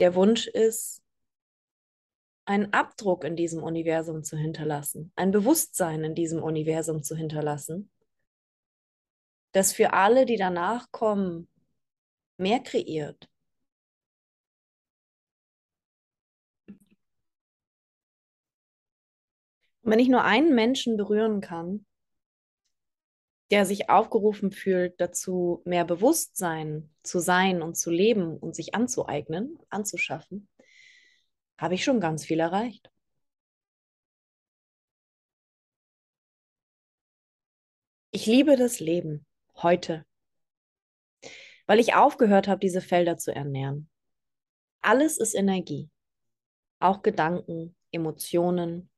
Der 0.00 0.14
Wunsch 0.14 0.48
ist, 0.48 1.02
einen 2.44 2.74
Abdruck 2.74 3.24
in 3.24 3.36
diesem 3.36 3.62
Universum 3.62 4.22
zu 4.22 4.36
hinterlassen, 4.36 5.12
ein 5.16 5.30
Bewusstsein 5.30 6.04
in 6.04 6.14
diesem 6.14 6.42
Universum 6.42 7.02
zu 7.02 7.16
hinterlassen, 7.16 7.90
das 9.52 9.72
für 9.72 9.92
alle, 9.92 10.26
die 10.26 10.36
danach 10.36 10.90
kommen, 10.90 11.48
mehr 12.38 12.60
kreiert. 12.60 13.28
Und 19.82 19.90
wenn 19.90 19.98
ich 19.98 20.08
nur 20.08 20.24
einen 20.24 20.54
Menschen 20.54 20.96
berühren 20.96 21.40
kann, 21.40 21.86
der 23.50 23.66
sich 23.66 23.90
aufgerufen 23.90 24.50
fühlt, 24.50 24.98
dazu 25.00 25.60
mehr 25.66 25.84
Bewusstsein 25.84 26.90
zu 27.02 27.18
sein 27.20 27.60
und 27.62 27.76
zu 27.76 27.90
leben 27.90 28.38
und 28.38 28.54
sich 28.54 28.74
anzueignen, 28.74 29.58
anzuschaffen, 29.68 30.48
habe 31.58 31.74
ich 31.74 31.84
schon 31.84 32.00
ganz 32.00 32.24
viel 32.24 32.40
erreicht. 32.40 32.90
Ich 38.10 38.26
liebe 38.26 38.56
das 38.56 38.80
Leben 38.80 39.26
heute, 39.62 40.04
weil 41.66 41.80
ich 41.80 41.94
aufgehört 41.94 42.48
habe, 42.48 42.60
diese 42.60 42.80
Felder 42.80 43.16
zu 43.16 43.34
ernähren. 43.34 43.88
Alles 44.80 45.18
ist 45.18 45.34
Energie, 45.34 45.90
auch 46.80 47.02
Gedanken, 47.02 47.76
Emotionen. 47.92 48.90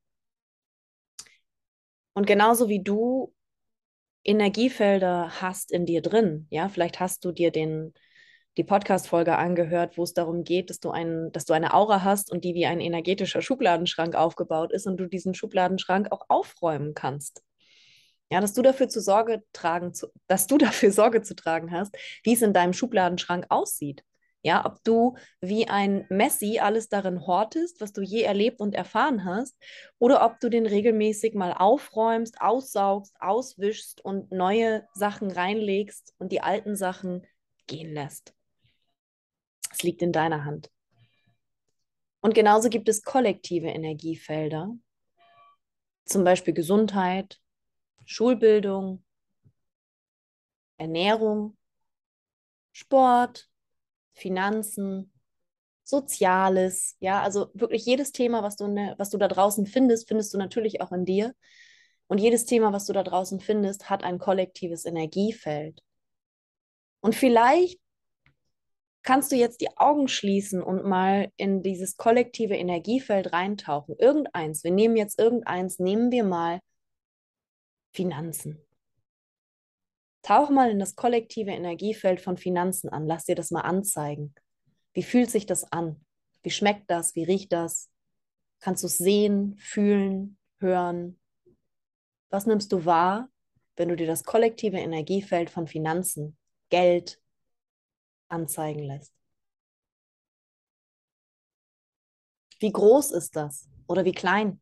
Und 2.13 2.25
genauso 2.25 2.69
wie 2.69 2.81
du 2.81 3.33
Energiefelder 4.23 5.41
hast 5.41 5.71
in 5.71 5.85
dir 5.85 6.01
drin, 6.01 6.47
ja, 6.49 6.69
vielleicht 6.69 6.99
hast 6.99 7.23
du 7.25 7.31
dir 7.31 7.51
den 7.51 7.93
die 8.57 8.63
Podcast-Folge 8.63 9.37
angehört, 9.37 9.97
wo 9.97 10.03
es 10.03 10.13
darum 10.13 10.43
geht, 10.43 10.69
dass 10.69 10.79
du, 10.79 10.91
ein, 10.91 11.31
dass 11.33 11.45
du 11.45 11.53
eine 11.53 11.73
Aura 11.73 12.03
hast 12.03 12.31
und 12.31 12.43
die 12.43 12.53
wie 12.53 12.65
ein 12.65 12.79
energetischer 12.79 13.41
Schubladenschrank 13.41 14.15
aufgebaut 14.15 14.71
ist 14.71 14.87
und 14.87 14.97
du 14.97 15.07
diesen 15.07 15.33
Schubladenschrank 15.33 16.11
auch 16.11 16.25
aufräumen 16.29 16.93
kannst. 16.93 17.43
Ja, 18.31 18.41
dass 18.41 18.53
du 18.53 18.61
dafür 18.61 18.89
zu 18.89 19.01
Sorge 19.01 19.43
tragen, 19.53 19.93
zu, 19.93 20.07
dass 20.27 20.47
du 20.47 20.57
dafür 20.57 20.91
Sorge 20.91 21.21
zu 21.21 21.35
tragen 21.35 21.71
hast, 21.71 21.95
wie 22.23 22.33
es 22.33 22.41
in 22.41 22.53
deinem 22.53 22.73
Schubladenschrank 22.73 23.45
aussieht. 23.49 24.03
Ja, 24.41 24.63
ob 24.63 24.83
du 24.83 25.17
wie 25.41 25.67
ein 25.67 26.05
Messi 26.09 26.59
alles 26.59 26.87
darin 26.87 27.25
hortest, 27.25 27.81
was 27.81 27.93
du 27.93 28.01
je 28.01 28.21
erlebt 28.21 28.59
und 28.59 28.75
erfahren 28.75 29.25
hast, 29.25 29.57
oder 29.97 30.23
ob 30.23 30.39
du 30.39 30.49
den 30.49 30.67
regelmäßig 30.67 31.33
mal 31.33 31.51
aufräumst, 31.51 32.39
aussaugst, 32.39 33.15
auswischst 33.19 34.05
und 34.05 34.31
neue 34.31 34.87
Sachen 34.93 35.31
reinlegst 35.31 36.13
und 36.19 36.31
die 36.31 36.41
alten 36.41 36.75
Sachen 36.75 37.25
gehen 37.65 37.91
lässt. 37.91 38.35
Es 39.71 39.81
liegt 39.81 40.03
in 40.03 40.11
deiner 40.11 40.45
Hand. 40.45 40.69
Und 42.21 42.35
genauso 42.35 42.69
gibt 42.69 42.87
es 42.87 43.01
kollektive 43.01 43.69
Energiefelder, 43.69 44.75
zum 46.05 46.23
Beispiel 46.23 46.53
Gesundheit, 46.53 47.39
Schulbildung, 48.05 49.03
Ernährung, 50.77 51.57
Sport, 52.71 53.49
Finanzen, 54.13 55.11
Soziales, 55.83 56.95
ja, 56.99 57.21
also 57.21 57.51
wirklich 57.53 57.85
jedes 57.85 58.11
Thema, 58.11 58.41
was 58.41 58.55
du, 58.55 58.67
ne, 58.67 58.95
was 58.97 59.11
du 59.11 59.17
da 59.17 59.27
draußen 59.27 59.67
findest, 59.67 60.07
findest 60.07 60.33
du 60.33 60.37
natürlich 60.37 60.81
auch 60.81 60.91
in 60.91 61.05
dir. 61.05 61.33
Und 62.07 62.19
jedes 62.19 62.45
Thema, 62.45 62.73
was 62.73 62.85
du 62.85 62.93
da 62.93 63.03
draußen 63.03 63.39
findest, 63.39 63.89
hat 63.89 64.03
ein 64.03 64.19
kollektives 64.19 64.85
Energiefeld. 64.85 65.81
Und 67.01 67.15
vielleicht 67.15 67.79
kannst 69.03 69.31
du 69.31 69.35
jetzt 69.35 69.61
die 69.61 69.77
Augen 69.77 70.07
schließen 70.07 70.61
und 70.61 70.85
mal 70.85 71.31
in 71.37 71.61
dieses 71.61 71.97
kollektive 71.97 72.55
Energiefeld 72.55 73.31
reintauchen. 73.31 73.95
Irgendeins, 73.99 74.63
wir 74.63 74.71
nehmen 74.71 74.95
jetzt 74.97 75.19
irgendeins, 75.19 75.77
nehmen 75.77 76.11
wir 76.11 76.23
mal 76.23 76.59
Finanzen. 77.95 78.61
Tauch 80.21 80.49
mal 80.49 80.69
in 80.69 80.79
das 80.79 80.95
kollektive 80.95 81.51
Energiefeld 81.51 82.21
von 82.21 82.37
Finanzen 82.37 82.89
an. 82.89 83.05
Lass 83.05 83.25
dir 83.25 83.35
das 83.35 83.51
mal 83.51 83.61
anzeigen. 83.61 84.33
Wie 84.93 85.03
fühlt 85.03 85.29
sich 85.29 85.45
das 85.45 85.71
an? 85.71 86.03
Wie 86.43 86.51
schmeckt 86.51 86.89
das? 86.89 87.15
Wie 87.15 87.23
riecht 87.23 87.53
das? 87.53 87.89
Kannst 88.59 88.83
du 88.83 88.87
es 88.87 88.97
sehen, 88.97 89.55
fühlen, 89.57 90.37
hören? 90.59 91.19
Was 92.29 92.45
nimmst 92.45 92.71
du 92.71 92.85
wahr, 92.85 93.29
wenn 93.75 93.89
du 93.89 93.95
dir 93.95 94.07
das 94.07 94.23
kollektive 94.23 94.77
Energiefeld 94.77 95.49
von 95.49 95.67
Finanzen, 95.67 96.37
Geld, 96.69 97.19
anzeigen 98.27 98.83
lässt. 98.83 99.13
Wie 102.59 102.71
groß 102.71 103.11
ist 103.11 103.35
das 103.35 103.69
oder 103.87 104.05
wie 104.05 104.13
klein? 104.13 104.61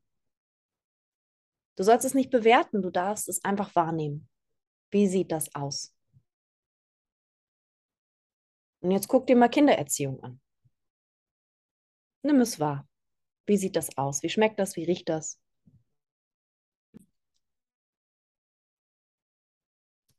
Du 1.76 1.84
sollst 1.84 2.06
es 2.06 2.14
nicht 2.14 2.30
bewerten, 2.30 2.82
du 2.82 2.92
darfst 2.92 3.28
es 3.28 3.44
einfach 3.44 3.74
wahrnehmen. 3.76 4.30
Wie 4.92 5.08
sieht 5.08 5.32
das 5.32 5.54
aus? 5.56 5.96
Und 8.82 8.92
jetzt 8.92 9.08
guck 9.08 9.26
dir 9.28 9.36
mal 9.36 9.48
Kindererziehung 9.48 10.22
an. 10.22 10.40
Nimm 12.22 12.42
es 12.42 12.60
wahr. 12.60 12.88
Wie 13.46 13.58
sieht 13.58 13.76
das 13.76 13.98
aus? 13.98 14.24
Wie 14.24 14.30
schmeckt 14.30 14.60
das? 14.60 14.76
Wie 14.76 14.84
riecht 14.84 15.10
das? 15.10 15.40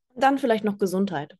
Und 0.08 0.23
dann 0.23 0.38
vielleicht 0.38 0.64
noch 0.64 0.78
Gesundheit. 0.78 1.37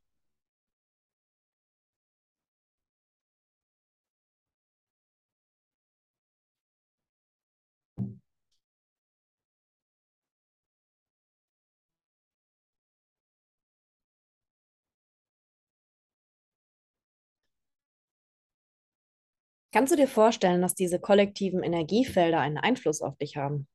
Kannst 19.75 19.93
du 19.93 19.97
dir 19.97 20.07
vorstellen, 20.07 20.63
dass 20.63 20.77
diese 20.77 21.01
kollektiven 21.01 21.65
Energiefelder 21.65 22.39
einen 22.39 22.59
Einfluss 22.59 23.03
auf 23.03 23.17
dich 23.17 23.37
haben? 23.37 23.67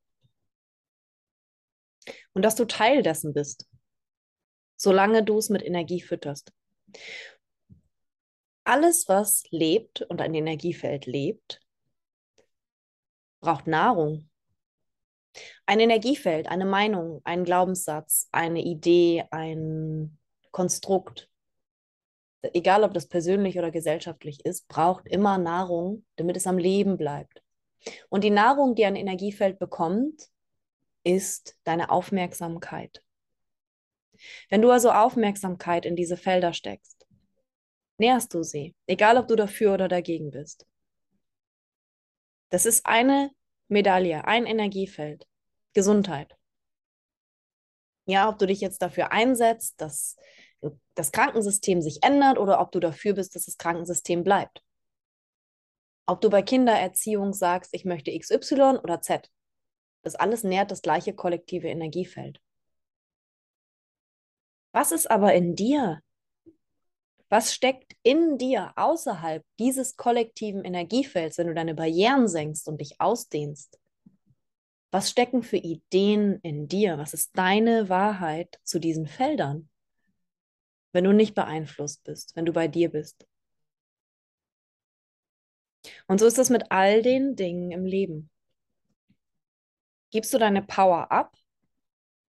Und 2.32 2.46
dass 2.46 2.56
du 2.56 2.64
Teil 2.64 3.04
dessen 3.04 3.34
bist, 3.34 3.68
solange 4.78 5.26
du 5.26 5.38
es 5.38 5.50
mit 5.50 5.62
Energie 5.62 6.00
fütterst. 6.00 6.54
Alles, 8.64 9.10
was 9.10 9.44
lebt 9.50 10.04
und 10.04 10.22
ein 10.22 10.34
Energiefeld 10.34 11.06
lebt, 11.06 11.60
braucht 13.42 13.68
Nahrung. 13.68 14.30
Ein 15.66 15.82
Energiefeld, 15.82 16.48
eine 16.48 16.66
Meinung, 16.66 17.20
ein 17.26 17.44
Glaubenssatz, 17.44 18.30
eine 18.32 18.62
Idee, 18.62 19.26
ein 19.32 20.18
Konstrukt 20.52 21.29
egal 22.42 22.84
ob 22.84 22.94
das 22.94 23.08
persönlich 23.08 23.58
oder 23.58 23.72
gesellschaftlich 23.72 24.46
ist, 24.46 24.68
braucht 24.68 25.08
immer 25.08 25.38
Nahrung, 25.38 26.06
damit 26.16 26.38
es 26.38 26.48
am 26.48 26.58
Leben 26.58 26.98
bleibt. 26.98 27.44
Und 28.10 28.24
die 28.24 28.30
Nahrung, 28.30 28.76
die 28.76 28.86
ein 28.86 28.96
Energiefeld 28.96 29.60
bekommt, 29.60 30.30
ist 31.04 31.58
deine 31.64 31.90
Aufmerksamkeit. 31.90 33.04
Wenn 34.50 34.62
du 34.62 34.70
also 34.70 34.92
Aufmerksamkeit 34.92 35.86
in 35.86 35.96
diese 35.96 36.18
Felder 36.18 36.54
steckst, 36.54 37.08
nährst 37.98 38.34
du 38.34 38.44
sie, 38.44 38.76
egal 38.86 39.18
ob 39.18 39.28
du 39.28 39.36
dafür 39.36 39.74
oder 39.74 39.88
dagegen 39.88 40.32
bist. 40.32 40.66
Das 42.50 42.66
ist 42.66 42.86
eine 42.86 43.32
Medaille, 43.68 44.26
ein 44.26 44.46
Energiefeld. 44.46 45.26
Gesundheit. 45.74 46.36
Ja, 48.06 48.28
ob 48.28 48.40
du 48.40 48.48
dich 48.48 48.60
jetzt 48.60 48.82
dafür 48.82 49.12
einsetzt, 49.12 49.80
dass 49.80 50.16
das 50.96 51.12
Krankensystem 51.12 51.82
sich 51.82 52.04
ändert 52.04 52.38
oder 52.38 52.60
ob 52.60 52.72
du 52.72 52.80
dafür 52.80 53.14
bist, 53.14 53.36
dass 53.36 53.46
das 53.46 53.58
Krankensystem 53.58 54.24
bleibt. 54.24 54.64
Ob 56.06 56.22
du 56.22 56.30
bei 56.30 56.42
Kindererziehung 56.42 57.34
sagst, 57.34 57.74
ich 57.74 57.86
möchte 57.86 58.18
XY 58.18 58.80
oder 58.84 59.02
Z. 59.02 59.30
Das 60.02 60.16
alles 60.16 60.44
nährt 60.44 60.72
das 60.72 60.82
gleiche 60.82 61.14
kollektive 61.14 61.68
Energiefeld. 61.68 62.42
Was 64.72 64.92
ist 64.92 65.10
aber 65.10 65.34
in 65.34 65.56
dir? 65.56 66.02
Was 67.30 67.54
steckt 67.54 67.96
in 68.02 68.38
dir 68.38 68.74
außerhalb 68.76 69.46
dieses 69.60 69.98
kollektiven 69.98 70.66
Energiefelds, 70.66 71.38
wenn 71.38 71.48
du 71.48 71.54
deine 71.54 71.76
Barrieren 71.76 72.28
senkst 72.28 72.68
und 72.68 72.82
dich 72.82 73.00
ausdehnst? 73.00 73.80
Was 74.92 75.12
stecken 75.12 75.44
für 75.44 75.58
Ideen 75.58 76.40
in 76.42 76.68
dir? 76.68 76.98
Was 76.98 77.14
ist 77.14 77.38
deine 77.38 77.90
Wahrheit 77.90 78.60
zu 78.64 78.80
diesen 78.80 79.06
Feldern? 79.06 79.70
Wenn 80.92 81.04
du 81.04 81.14
nicht 81.14 81.36
beeinflusst 81.36 82.04
bist, 82.04 82.36
wenn 82.36 82.46
du 82.46 82.54
bei 82.54 82.68
dir 82.68 82.90
bist. 82.90 83.28
Und 86.08 86.20
so 86.20 86.26
ist 86.26 86.38
es 86.38 86.50
mit 86.50 86.72
all 86.72 87.02
den 87.02 87.36
Dingen 87.36 87.72
im 87.72 87.86
Leben. 87.86 88.30
Gibst 90.12 90.34
du 90.34 90.38
deine 90.38 90.62
Power 90.64 91.12
ab 91.12 91.36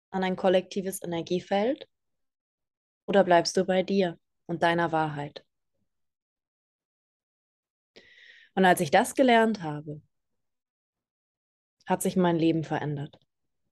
an 0.10 0.24
ein 0.24 0.36
kollektives 0.36 1.04
Energiefeld 1.04 1.88
oder 3.06 3.24
bleibst 3.24 3.58
du 3.58 3.66
bei 3.66 3.84
dir 3.84 4.18
und 4.46 4.64
deiner 4.64 4.92
Wahrheit? 4.92 5.46
Und 8.56 8.64
als 8.64 8.80
ich 8.80 8.92
das 8.92 9.16
gelernt 9.16 9.62
habe, 9.62 10.02
hat 11.86 12.02
sich 12.02 12.16
mein 12.16 12.38
Leben 12.38 12.64
verändert. 12.64 13.20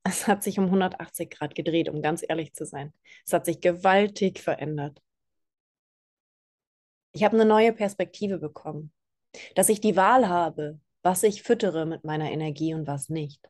Es 0.04 0.28
hat 0.28 0.44
sich 0.44 0.60
um 0.60 0.66
180 0.66 1.30
Grad 1.30 1.56
gedreht, 1.56 1.88
um 1.88 2.02
ganz 2.02 2.24
ehrlich 2.28 2.54
zu 2.54 2.66
sein. 2.66 2.94
Es 3.26 3.34
hat 3.34 3.46
sich 3.46 3.62
gewaltig 3.62 4.40
verändert. 4.40 5.02
Ich 7.14 7.24
habe 7.24 7.36
eine 7.36 7.46
neue 7.46 7.72
Perspektive 7.72 8.38
bekommen, 8.38 8.92
dass 9.56 9.70
ich 9.70 9.80
die 9.80 9.96
Wahl 9.96 10.28
habe, 10.28 10.80
was 11.04 11.24
ich 11.24 11.44
füttere 11.44 11.86
mit 11.86 12.04
meiner 12.04 12.32
Energie 12.32 12.74
und 12.74 12.88
was 12.88 13.10
nicht. 13.10 13.50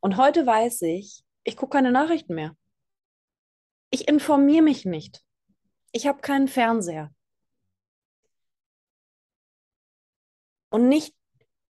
Und 0.00 0.16
heute 0.16 0.44
weiß 0.44 0.82
ich, 0.82 1.24
ich 1.44 1.56
gucke 1.56 1.76
keine 1.76 1.92
Nachrichten 1.92 2.34
mehr. 2.34 2.56
Ich 3.90 4.08
informiere 4.08 4.62
mich 4.62 4.84
nicht. 4.84 5.22
Ich 5.92 6.06
habe 6.06 6.20
keinen 6.20 6.48
Fernseher. 6.48 7.14
Und 10.70 10.88
nicht 10.88 11.14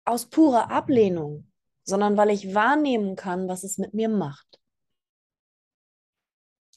aus 0.05 0.31
purer 0.31 0.71
Ablehnung, 0.71 1.52
sondern 1.93 2.17
weil 2.17 2.31
ich 2.31 2.55
wahrnehmen 2.55 3.17
kann, 3.17 3.49
was 3.49 3.65
es 3.65 3.77
mit 3.77 3.93
mir 3.93 4.09
macht. 4.09 4.59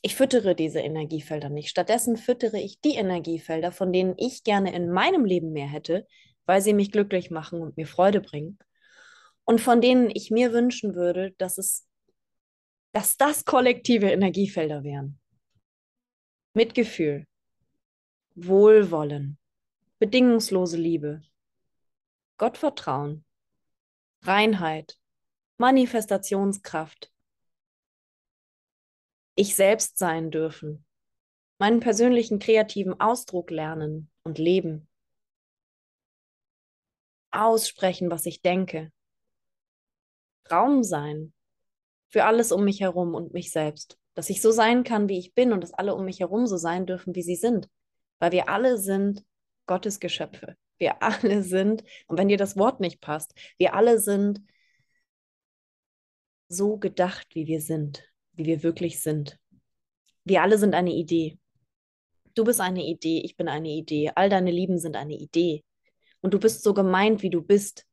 Ich 0.01 0.13
füttere 0.13 0.55
diese 0.55 0.81
Energiefelder 0.81 1.47
nicht. 1.47 1.69
Stattdessen 1.69 2.17
füttere 2.17 2.59
ich 2.59 2.81
die 2.81 2.95
Energiefelder, 2.95 3.71
von 3.71 3.93
denen 3.93 4.15
ich 4.17 4.43
gerne 4.43 4.75
in 4.75 4.91
meinem 4.91 5.23
Leben 5.23 5.53
mehr 5.53 5.69
hätte, 5.69 6.05
weil 6.45 6.59
sie 6.59 6.73
mich 6.73 6.91
glücklich 6.91 7.31
machen 7.31 7.61
und 7.61 7.77
mir 7.77 7.87
Freude 7.87 8.19
bringen. 8.19 8.59
Und 9.45 9.61
von 9.61 9.79
denen 9.79 10.09
ich 10.13 10.31
mir 10.31 10.51
wünschen 10.51 10.95
würde, 10.95 11.31
dass 11.37 11.57
es, 11.57 11.87
dass 12.91 13.15
das 13.15 13.45
kollektive 13.45 14.11
Energiefelder 14.11 14.83
wären. 14.83 15.17
Mitgefühl, 16.53 17.25
Wohlwollen, 18.35 19.37
bedingungslose 19.99 20.75
Liebe, 20.75 21.21
Gottvertrauen, 22.37 23.23
Reinheit, 24.23 24.97
Manifestationskraft, 25.57 27.11
ich 29.35 29.55
selbst 29.55 29.97
sein 29.97 30.31
dürfen, 30.31 30.85
meinen 31.59 31.79
persönlichen 31.79 32.39
kreativen 32.39 32.99
Ausdruck 32.99 33.51
lernen 33.51 34.09
und 34.23 34.37
leben, 34.37 34.87
aussprechen, 37.31 38.09
was 38.09 38.25
ich 38.25 38.41
denke, 38.41 38.91
Raum 40.51 40.83
sein 40.83 41.33
für 42.09 42.25
alles 42.25 42.51
um 42.51 42.63
mich 42.63 42.81
herum 42.81 43.13
und 43.13 43.33
mich 43.33 43.51
selbst, 43.51 43.97
dass 44.13 44.29
ich 44.29 44.41
so 44.41 44.51
sein 44.51 44.83
kann, 44.83 45.09
wie 45.09 45.19
ich 45.19 45.33
bin 45.33 45.51
und 45.51 45.61
dass 45.61 45.73
alle 45.73 45.95
um 45.95 46.05
mich 46.05 46.19
herum 46.19 46.47
so 46.47 46.57
sein 46.57 46.85
dürfen, 46.85 47.15
wie 47.15 47.23
sie 47.23 47.35
sind, 47.35 47.69
weil 48.19 48.31
wir 48.31 48.47
alle 48.47 48.77
sind 48.77 49.25
Gottes 49.65 49.99
Geschöpfe. 49.99 50.55
Wir 50.77 51.01
alle 51.01 51.43
sind, 51.43 51.83
und 52.07 52.17
wenn 52.17 52.27
dir 52.27 52.37
das 52.37 52.57
Wort 52.57 52.79
nicht 52.79 53.01
passt, 53.01 53.33
wir 53.57 53.73
alle 53.73 53.99
sind 53.99 54.41
so 56.47 56.77
gedacht, 56.77 57.27
wie 57.33 57.47
wir 57.47 57.61
sind, 57.61 58.03
wie 58.33 58.45
wir 58.45 58.63
wirklich 58.63 59.01
sind. 59.01 59.37
Wir 60.23 60.41
alle 60.41 60.57
sind 60.57 60.73
eine 60.73 60.91
Idee. 60.93 61.37
Du 62.33 62.43
bist 62.43 62.59
eine 62.59 62.85
Idee, 62.85 63.21
ich 63.23 63.37
bin 63.37 63.47
eine 63.47 63.69
Idee, 63.69 64.11
all 64.15 64.29
deine 64.29 64.51
Lieben 64.51 64.79
sind 64.79 64.95
eine 64.95 65.15
Idee. 65.15 65.63
Und 66.21 66.33
du 66.33 66.39
bist 66.39 66.63
so 66.63 66.73
gemeint, 66.73 67.21
wie 67.21 67.29
du 67.29 67.41
bist. 67.41 67.85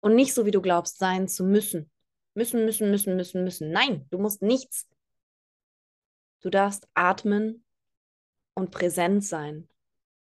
Und 0.00 0.14
nicht 0.14 0.34
so, 0.34 0.46
wie 0.46 0.50
du 0.50 0.62
glaubst, 0.62 0.98
sein 0.98 1.28
zu 1.28 1.44
müssen. 1.44 1.90
Müssen, 2.34 2.64
müssen, 2.64 2.90
müssen, 2.90 3.16
müssen, 3.16 3.44
müssen. 3.44 3.70
Nein, 3.70 4.06
du 4.10 4.18
musst 4.18 4.42
nichts. 4.42 4.88
Du 6.40 6.50
darfst 6.50 6.86
atmen 6.94 7.64
und 8.54 8.70
präsent 8.70 9.24
sein 9.24 9.68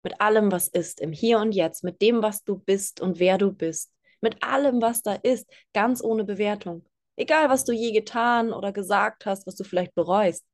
mit 0.06 0.20
allem, 0.20 0.52
was 0.52 0.68
ist, 0.68 1.00
im 1.00 1.10
Hier 1.10 1.40
und 1.40 1.50
Jetzt, 1.50 1.82
mit 1.82 2.00
dem, 2.00 2.22
was 2.22 2.44
du 2.44 2.60
bist 2.60 3.00
und 3.00 3.18
wer 3.18 3.38
du 3.38 3.50
bist, 3.50 3.92
mit 4.20 4.40
allem, 4.40 4.80
was 4.80 5.02
da 5.02 5.14
ist, 5.14 5.50
ganz 5.72 6.00
ohne 6.00 6.22
Bewertung. 6.22 6.86
Egal, 7.16 7.48
was 7.48 7.64
du 7.64 7.72
je 7.72 7.92
getan 7.92 8.52
oder 8.52 8.72
gesagt 8.72 9.26
hast, 9.26 9.46
was 9.46 9.56
du 9.56 9.64
vielleicht 9.64 9.94
bereust, 9.94 10.46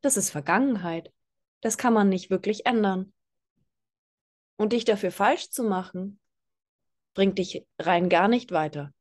das 0.00 0.16
ist 0.16 0.30
Vergangenheit. 0.30 1.12
Das 1.60 1.78
kann 1.78 1.92
man 1.92 2.08
nicht 2.08 2.30
wirklich 2.30 2.66
ändern. 2.66 3.12
Und 4.56 4.72
dich 4.72 4.84
dafür 4.84 5.10
falsch 5.10 5.50
zu 5.50 5.62
machen, 5.62 6.18
bringt 7.14 7.38
dich 7.38 7.66
rein 7.78 8.08
gar 8.08 8.28
nicht 8.28 8.52
weiter. 8.52 8.92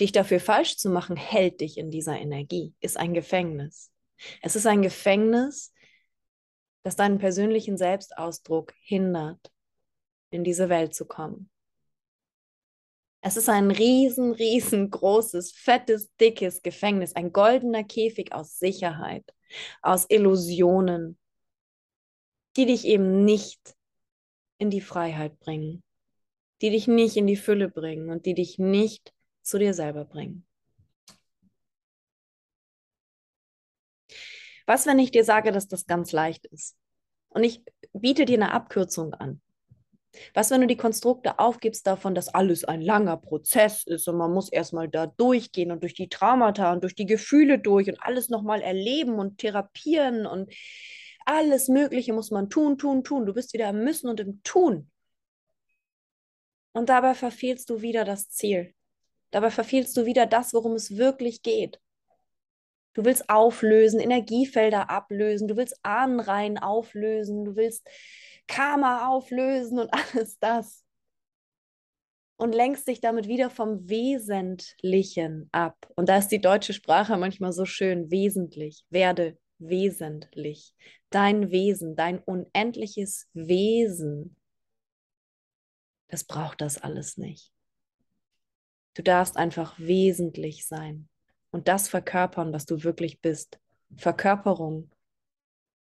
Dich 0.00 0.12
dafür 0.12 0.40
falsch 0.40 0.76
zu 0.76 0.90
machen, 0.90 1.16
hält 1.16 1.60
dich 1.60 1.78
in 1.78 1.90
dieser 1.90 2.18
Energie, 2.18 2.74
ist 2.80 2.98
ein 2.98 3.14
Gefängnis. 3.14 3.90
Es 4.42 4.56
ist 4.56 4.66
ein 4.66 4.82
Gefängnis, 4.82 5.72
das 6.82 6.96
deinen 6.96 7.18
persönlichen 7.18 7.76
Selbstausdruck 7.78 8.74
hindert, 8.80 9.52
in 10.30 10.44
diese 10.44 10.68
Welt 10.68 10.94
zu 10.94 11.06
kommen. 11.06 11.51
Es 13.24 13.36
ist 13.36 13.48
ein 13.48 13.70
riesen, 13.70 14.32
riesengroßes, 14.32 15.52
fettes, 15.52 16.12
dickes 16.16 16.60
Gefängnis, 16.62 17.14
ein 17.14 17.32
goldener 17.32 17.84
Käfig 17.84 18.32
aus 18.32 18.58
Sicherheit, 18.58 19.24
aus 19.80 20.06
Illusionen, 20.08 21.16
die 22.56 22.66
dich 22.66 22.84
eben 22.84 23.24
nicht 23.24 23.76
in 24.58 24.70
die 24.70 24.80
Freiheit 24.80 25.38
bringen, 25.38 25.84
die 26.62 26.70
dich 26.70 26.88
nicht 26.88 27.16
in 27.16 27.28
die 27.28 27.36
Fülle 27.36 27.68
bringen 27.68 28.10
und 28.10 28.26
die 28.26 28.34
dich 28.34 28.58
nicht 28.58 29.14
zu 29.42 29.56
dir 29.56 29.72
selber 29.72 30.04
bringen. 30.04 30.44
Was, 34.66 34.86
wenn 34.86 34.98
ich 34.98 35.12
dir 35.12 35.24
sage, 35.24 35.52
dass 35.52 35.68
das 35.68 35.86
ganz 35.86 36.10
leicht 36.10 36.46
ist? 36.46 36.76
Und 37.28 37.44
ich 37.44 37.62
biete 37.92 38.24
dir 38.24 38.36
eine 38.36 38.52
Abkürzung 38.52 39.14
an. 39.14 39.40
Was, 40.34 40.50
wenn 40.50 40.60
du 40.60 40.66
die 40.66 40.76
Konstrukte 40.76 41.38
aufgibst 41.38 41.86
davon, 41.86 42.14
dass 42.14 42.28
alles 42.28 42.64
ein 42.64 42.82
langer 42.82 43.16
Prozess 43.16 43.84
ist 43.86 44.08
und 44.08 44.16
man 44.18 44.32
muss 44.32 44.50
erstmal 44.50 44.88
da 44.88 45.06
durchgehen 45.06 45.72
und 45.72 45.82
durch 45.82 45.94
die 45.94 46.08
Traumata 46.08 46.72
und 46.72 46.82
durch 46.82 46.94
die 46.94 47.06
Gefühle 47.06 47.58
durch 47.58 47.88
und 47.88 48.02
alles 48.02 48.28
nochmal 48.28 48.60
erleben 48.60 49.18
und 49.18 49.38
therapieren 49.38 50.26
und 50.26 50.52
alles 51.24 51.68
Mögliche 51.68 52.12
muss 52.12 52.30
man 52.30 52.50
tun, 52.50 52.78
tun, 52.78 53.04
tun. 53.04 53.26
Du 53.26 53.32
bist 53.32 53.52
wieder 53.54 53.70
im 53.70 53.84
Müssen 53.84 54.08
und 54.08 54.20
im 54.20 54.42
Tun. 54.42 54.90
Und 56.72 56.88
dabei 56.88 57.14
verfehlst 57.14 57.70
du 57.70 57.80
wieder 57.80 58.04
das 58.04 58.28
Ziel. 58.30 58.74
Dabei 59.30 59.50
verfehlst 59.50 59.96
du 59.96 60.04
wieder 60.04 60.26
das, 60.26 60.52
worum 60.52 60.72
es 60.72 60.96
wirklich 60.96 61.42
geht. 61.42 61.80
Du 62.94 63.04
willst 63.04 63.28
auflösen, 63.30 64.00
Energiefelder 64.00 64.90
ablösen, 64.90 65.48
du 65.48 65.56
willst 65.56 65.78
Ahnenreihen 65.82 66.58
auflösen, 66.58 67.44
du 67.44 67.56
willst 67.56 67.88
Karma 68.46 69.08
auflösen 69.08 69.78
und 69.78 69.90
alles 69.92 70.38
das. 70.38 70.84
Und 72.36 72.54
lenkst 72.54 72.88
dich 72.88 73.00
damit 73.00 73.28
wieder 73.28 73.50
vom 73.50 73.88
Wesentlichen 73.88 75.48
ab. 75.52 75.88
Und 75.94 76.08
da 76.08 76.18
ist 76.18 76.28
die 76.28 76.40
deutsche 76.40 76.72
Sprache 76.72 77.16
manchmal 77.16 77.52
so 77.52 77.64
schön, 77.64 78.10
wesentlich, 78.10 78.84
werde 78.90 79.38
wesentlich. 79.58 80.74
Dein 81.10 81.50
Wesen, 81.50 81.94
dein 81.94 82.18
unendliches 82.18 83.28
Wesen, 83.32 84.36
das 86.08 86.24
braucht 86.24 86.60
das 86.60 86.78
alles 86.78 87.16
nicht. 87.16 87.52
Du 88.94 89.02
darfst 89.02 89.36
einfach 89.36 89.78
wesentlich 89.78 90.66
sein 90.66 91.08
und 91.52 91.68
das 91.68 91.88
verkörpern, 91.88 92.52
was 92.52 92.66
du 92.66 92.82
wirklich 92.82 93.20
bist. 93.20 93.60
Verkörperung 93.96 94.90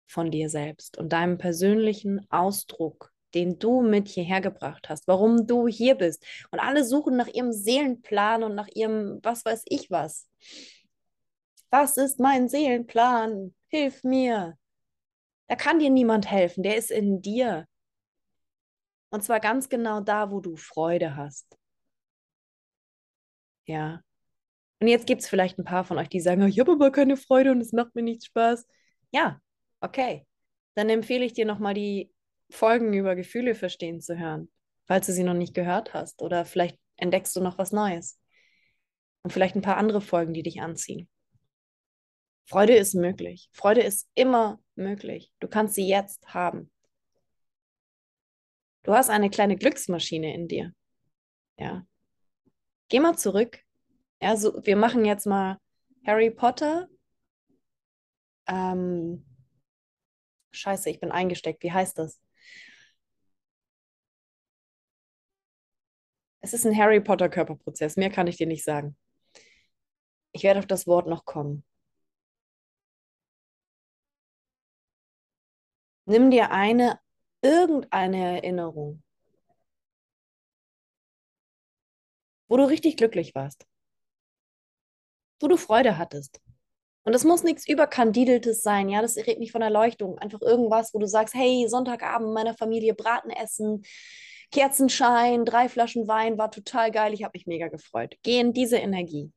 von 0.06 0.30
dir 0.30 0.50
selbst 0.50 0.98
und 0.98 1.12
deinem 1.12 1.38
persönlichen 1.38 2.26
Ausdruck, 2.30 3.12
den 3.34 3.58
du 3.58 3.80
mit 3.80 4.08
hierher 4.08 4.40
gebracht 4.40 4.88
hast, 4.88 5.08
warum 5.08 5.46
du 5.46 5.66
hier 5.66 5.94
bist. 5.94 6.24
Und 6.50 6.60
alle 6.60 6.84
suchen 6.84 7.16
nach 7.16 7.28
ihrem 7.28 7.52
Seelenplan 7.52 8.42
und 8.42 8.54
nach 8.54 8.68
ihrem, 8.74 9.20
was 9.22 9.44
weiß 9.44 9.62
ich 9.66 9.90
was. 9.90 10.28
Was 11.70 11.96
ist 11.96 12.20
mein 12.20 12.48
Seelenplan? 12.48 13.54
Hilf 13.68 14.04
mir. 14.04 14.58
Da 15.48 15.56
kann 15.56 15.78
dir 15.78 15.90
niemand 15.90 16.30
helfen, 16.30 16.62
der 16.62 16.76
ist 16.76 16.90
in 16.90 17.22
dir. 17.22 17.66
Und 19.10 19.22
zwar 19.22 19.40
ganz 19.40 19.68
genau 19.68 20.00
da, 20.00 20.30
wo 20.30 20.40
du 20.40 20.56
Freude 20.56 21.16
hast. 21.16 21.58
Ja. 23.66 24.02
Und 24.84 24.88
jetzt 24.88 25.06
gibt 25.06 25.22
es 25.22 25.28
vielleicht 25.30 25.58
ein 25.58 25.64
paar 25.64 25.84
von 25.84 25.96
euch, 25.96 26.10
die 26.10 26.20
sagen, 26.20 26.46
ich 26.46 26.60
habe 26.60 26.72
aber 26.72 26.92
keine 26.92 27.16
Freude 27.16 27.52
und 27.52 27.62
es 27.62 27.72
macht 27.72 27.94
mir 27.94 28.02
nichts 28.02 28.26
Spaß. 28.26 28.66
Ja, 29.12 29.40
okay. 29.80 30.26
Dann 30.74 30.90
empfehle 30.90 31.24
ich 31.24 31.32
dir 31.32 31.46
nochmal 31.46 31.72
die 31.72 32.12
Folgen 32.50 32.92
über 32.92 33.16
Gefühle 33.16 33.54
verstehen 33.54 34.02
zu 34.02 34.18
hören, 34.18 34.52
falls 34.84 35.06
du 35.06 35.12
sie 35.14 35.22
noch 35.22 35.32
nicht 35.32 35.54
gehört 35.54 35.94
hast. 35.94 36.20
Oder 36.20 36.44
vielleicht 36.44 36.78
entdeckst 36.98 37.34
du 37.34 37.40
noch 37.40 37.56
was 37.56 37.72
Neues. 37.72 38.20
Und 39.22 39.30
vielleicht 39.30 39.56
ein 39.56 39.62
paar 39.62 39.78
andere 39.78 40.02
Folgen, 40.02 40.34
die 40.34 40.42
dich 40.42 40.60
anziehen. 40.60 41.08
Freude 42.44 42.76
ist 42.76 42.92
möglich. 42.92 43.48
Freude 43.52 43.80
ist 43.80 44.10
immer 44.14 44.60
möglich. 44.74 45.32
Du 45.40 45.48
kannst 45.48 45.76
sie 45.76 45.88
jetzt 45.88 46.34
haben. 46.34 46.70
Du 48.82 48.92
hast 48.92 49.08
eine 49.08 49.30
kleine 49.30 49.56
Glücksmaschine 49.56 50.34
in 50.34 50.46
dir. 50.46 50.74
Ja. 51.58 51.86
Geh 52.90 53.00
mal 53.00 53.16
zurück 53.16 53.63
ja, 54.20 54.36
so, 54.36 54.60
wir 54.64 54.76
machen 54.76 55.04
jetzt 55.04 55.26
mal 55.26 55.58
Harry 56.06 56.30
Potter. 56.30 56.88
Ähm, 58.46 59.22
scheiße, 60.52 60.88
ich 60.90 61.00
bin 61.00 61.10
eingesteckt. 61.12 61.62
Wie 61.62 61.72
heißt 61.72 61.98
das? 61.98 62.18
Es 66.42 66.54
ist 66.54 66.64
ein 66.64 66.76
Harry 66.78 67.00
Potter 67.00 67.28
Körperprozess. 67.28 67.96
Mehr 67.96 68.08
kann 68.10 68.28
ich 68.28 68.36
dir 68.36 68.46
nicht 68.46 68.62
sagen. 68.62 68.96
Ich 70.32 70.42
werde 70.42 70.58
auf 70.58 70.66
das 70.66 70.86
Wort 70.86 71.06
noch 71.06 71.24
kommen. 71.24 71.64
Nimm 76.06 76.30
dir 76.30 76.50
eine, 76.50 76.98
irgendeine 77.42 78.36
Erinnerung, 78.36 79.02
wo 82.48 82.56
du 82.56 82.64
richtig 82.64 82.96
glücklich 82.96 83.34
warst, 83.34 83.66
wo 85.40 85.48
du 85.48 85.56
Freude 85.56 85.98
hattest. 85.98 86.40
Und 87.04 87.12
das 87.12 87.24
muss 87.24 87.42
nichts 87.42 87.68
überkandideltes 87.68 88.62
sein, 88.62 88.88
ja, 88.88 89.02
das 89.02 89.16
redet 89.16 89.38
nicht 89.38 89.52
von 89.52 89.60
Erleuchtung, 89.60 90.18
einfach 90.18 90.40
irgendwas, 90.40 90.94
wo 90.94 90.98
du 90.98 91.06
sagst, 91.06 91.34
hey, 91.34 91.66
Sonntagabend 91.68 92.32
meiner 92.32 92.54
Familie 92.54 92.94
Braten 92.94 93.30
essen, 93.30 93.84
Kerzenschein, 94.50 95.44
drei 95.44 95.68
Flaschen 95.68 96.08
Wein, 96.08 96.38
war 96.38 96.50
total 96.50 96.90
geil, 96.90 97.12
ich 97.12 97.22
habe 97.22 97.32
mich 97.34 97.46
mega 97.46 97.68
gefreut. 97.68 98.16
Geh 98.22 98.40
in 98.40 98.52
diese 98.52 98.78
Energie. 98.78 99.32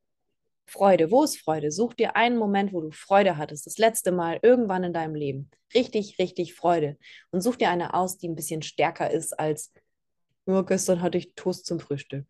Freude, 0.66 1.12
wo 1.12 1.24
ist 1.24 1.40
Freude? 1.40 1.72
Such 1.72 1.94
dir 1.94 2.16
einen 2.16 2.38
Moment, 2.38 2.74
wo 2.74 2.82
du 2.82 2.92
Freude 2.92 3.38
hattest, 3.38 3.66
das 3.66 3.78
letzte 3.78 4.12
Mal 4.12 4.40
irgendwann 4.42 4.84
in 4.84 4.94
deinem 4.94 5.16
Leben. 5.16 5.50
Richtig, 5.74 6.20
richtig 6.20 6.54
Freude. 6.54 6.98
Und 7.32 7.42
such 7.42 7.56
dir 7.56 7.70
eine 7.70 7.94
aus, 7.94 8.18
die 8.18 8.28
ein 8.28 8.36
bisschen 8.36 8.62
stärker 8.62 9.10
ist 9.10 9.38
als, 9.38 9.74
nur 10.46 10.66
gestern 10.66 11.02
hatte 11.02 11.18
ich 11.18 11.34
Toast 11.36 11.66
zum 11.66 11.80
Frühstück. 11.80 12.26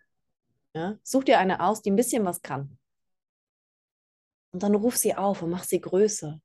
Ja? 0.74 0.98
Such 1.04 1.26
dir 1.26 1.40
eine 1.40 1.62
aus, 1.62 1.82
die 1.82 1.92
ein 1.92 1.96
bisschen 1.96 2.26
was 2.26 2.42
kann. 2.42 2.78
Und 4.58 4.64
dann 4.64 4.74
ruf 4.74 4.98
sie 4.98 5.14
auf 5.14 5.44
und 5.44 5.52
mach 5.52 5.66
sie 5.66 5.80
größer. 5.80 6.42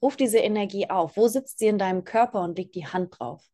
Ruf 0.00 0.16
diese 0.16 0.38
Energie 0.38 0.88
auf. 0.88 1.16
Wo 1.16 1.26
sitzt 1.26 1.58
sie 1.58 1.66
in 1.66 1.76
deinem 1.76 2.04
Körper 2.04 2.42
und 2.42 2.56
leg 2.56 2.70
die 2.70 2.86
Hand 2.86 3.18
drauf? 3.18 3.44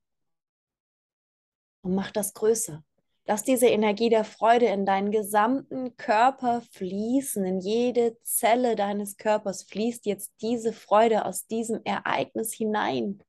Und 1.81 1.95
mach 1.95 2.11
das 2.11 2.35
größer. 2.35 2.85
Lass 3.25 3.43
diese 3.43 3.69
Energie 3.69 4.11
der 4.11 4.25
Freude 4.25 4.67
in 4.67 4.85
deinen 4.85 5.11
gesamten 5.11 5.97
Körper 5.97 6.61
fließen, 6.73 7.43
in 7.47 7.61
jede 7.61 8.19
Zelle 8.21 8.77
deines 8.77 9.17
Körpers 9.17 9.63
fließt 9.63 10.05
jetzt 10.05 10.35
diese 10.43 10.75
Freude 10.75 11.25
aus 11.25 11.47
diesem 11.47 11.81
Ereignis 11.85 12.53
hinein. 12.53 13.23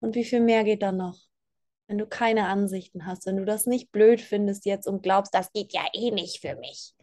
Und 0.00 0.14
wie 0.14 0.24
viel 0.24 0.40
mehr 0.40 0.64
geht 0.64 0.82
da 0.82 0.90
noch? 0.90 1.18
Wenn 1.86 1.98
du 1.98 2.06
keine 2.06 2.46
Ansichten 2.46 3.04
hast, 3.04 3.26
wenn 3.26 3.36
du 3.36 3.44
das 3.44 3.66
nicht 3.66 3.92
blöd 3.92 4.22
findest 4.22 4.64
jetzt 4.64 4.86
und 4.86 5.02
glaubst, 5.02 5.34
das 5.34 5.52
geht 5.52 5.74
ja 5.74 5.84
eh 5.92 6.12
nicht 6.12 6.40
für 6.40 6.56
mich. 6.56 6.93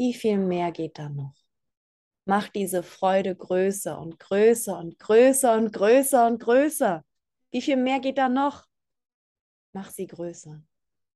Wie 0.00 0.14
viel 0.14 0.38
mehr 0.38 0.72
geht 0.72 0.98
da 0.98 1.10
noch? 1.10 1.34
Mach 2.24 2.48
diese 2.48 2.82
Freude 2.82 3.36
größer 3.36 4.00
und 4.00 4.18
größer 4.18 4.78
und 4.78 4.98
größer 4.98 5.54
und 5.58 5.74
größer 5.74 6.26
und 6.26 6.38
größer. 6.40 7.04
Wie 7.50 7.60
viel 7.60 7.76
mehr 7.76 8.00
geht 8.00 8.16
da 8.16 8.30
noch? 8.30 8.64
Mach 9.74 9.90
sie 9.90 10.06
größer 10.06 10.62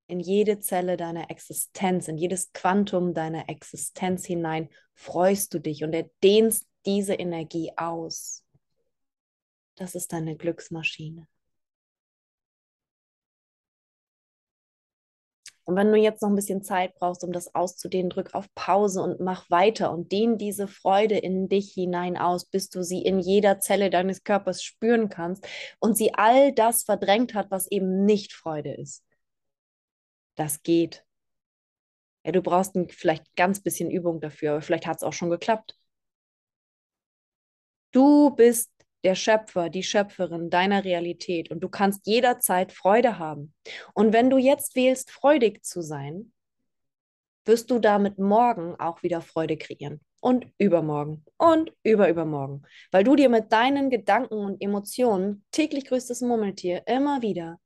in 0.06 0.20
jede 0.20 0.60
Zelle 0.60 0.98
deiner 0.98 1.30
Existenz, 1.30 2.08
in 2.08 2.18
jedes 2.18 2.52
Quantum 2.52 3.14
deiner 3.14 3.48
Existenz 3.48 4.26
hinein 4.26 4.68
freust 4.92 5.54
du 5.54 5.60
dich 5.60 5.82
und 5.82 5.94
erdehnst 5.94 6.66
diese 6.84 7.14
Energie 7.14 7.72
aus. 7.78 8.44
Das 9.76 9.94
ist 9.94 10.12
deine 10.12 10.36
Glücksmaschine. 10.36 11.26
Und 15.64 15.76
wenn 15.76 15.90
du 15.90 15.98
jetzt 15.98 16.20
noch 16.22 16.28
ein 16.28 16.36
bisschen 16.36 16.62
Zeit 16.62 16.94
brauchst, 16.94 17.24
um 17.24 17.32
das 17.32 17.54
auszudehnen, 17.54 18.10
drück 18.10 18.34
auf 18.34 18.46
Pause 18.54 19.02
und 19.02 19.20
mach 19.20 19.48
weiter 19.50 19.92
und 19.92 20.12
dehn 20.12 20.36
diese 20.36 20.68
Freude 20.68 21.16
in 21.16 21.48
dich 21.48 21.72
hinein 21.72 22.18
aus, 22.18 22.44
bis 22.44 22.68
du 22.68 22.82
sie 22.82 23.02
in 23.02 23.18
jeder 23.18 23.60
Zelle 23.60 23.88
deines 23.90 24.24
Körpers 24.24 24.62
spüren 24.62 25.08
kannst 25.08 25.46
und 25.78 25.96
sie 25.96 26.14
all 26.14 26.52
das 26.52 26.82
verdrängt 26.84 27.34
hat, 27.34 27.50
was 27.50 27.70
eben 27.70 28.04
nicht 28.04 28.32
Freude 28.34 28.74
ist 28.74 29.04
das 30.34 30.62
geht. 30.62 31.04
Ja, 32.24 32.32
du 32.32 32.42
brauchst 32.42 32.74
ein, 32.74 32.88
vielleicht 32.90 33.34
ganz 33.36 33.60
bisschen 33.62 33.90
Übung 33.90 34.20
dafür, 34.20 34.52
aber 34.52 34.62
vielleicht 34.62 34.86
hat 34.86 34.96
es 34.98 35.02
auch 35.02 35.12
schon 35.12 35.30
geklappt. 35.30 35.76
Du 37.92 38.30
bist 38.30 38.70
der 39.04 39.14
Schöpfer, 39.14 39.68
die 39.70 39.82
Schöpferin 39.82 40.50
deiner 40.50 40.84
Realität 40.84 41.50
und 41.50 41.60
du 41.60 41.68
kannst 41.68 42.06
jederzeit 42.06 42.72
Freude 42.72 43.18
haben. 43.18 43.54
Und 43.92 44.12
wenn 44.12 44.30
du 44.30 44.38
jetzt 44.38 44.74
wählst, 44.74 45.10
freudig 45.10 45.64
zu 45.64 45.82
sein, 45.82 46.32
wirst 47.44 47.70
du 47.70 47.78
damit 47.78 48.18
morgen 48.18 48.74
auch 48.80 49.02
wieder 49.02 49.20
Freude 49.20 49.56
kreieren. 49.56 50.00
Und 50.20 50.46
übermorgen 50.56 51.22
und 51.36 51.70
überübermorgen. 51.82 52.66
Weil 52.90 53.04
du 53.04 53.14
dir 53.14 53.28
mit 53.28 53.52
deinen 53.52 53.90
Gedanken 53.90 54.38
und 54.38 54.62
Emotionen, 54.62 55.44
täglich 55.50 55.84
größtes 55.84 56.22
Murmeltier, 56.22 56.82
immer 56.86 57.20
wieder 57.20 57.60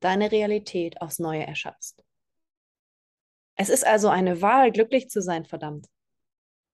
deine 0.00 0.30
Realität 0.30 1.00
aufs 1.00 1.18
Neue 1.18 1.46
erschaffst. 1.46 2.04
Es 3.56 3.70
ist 3.70 3.86
also 3.86 4.08
eine 4.08 4.42
Wahl, 4.42 4.70
glücklich 4.70 5.08
zu 5.08 5.22
sein, 5.22 5.46
verdammt. 5.46 5.86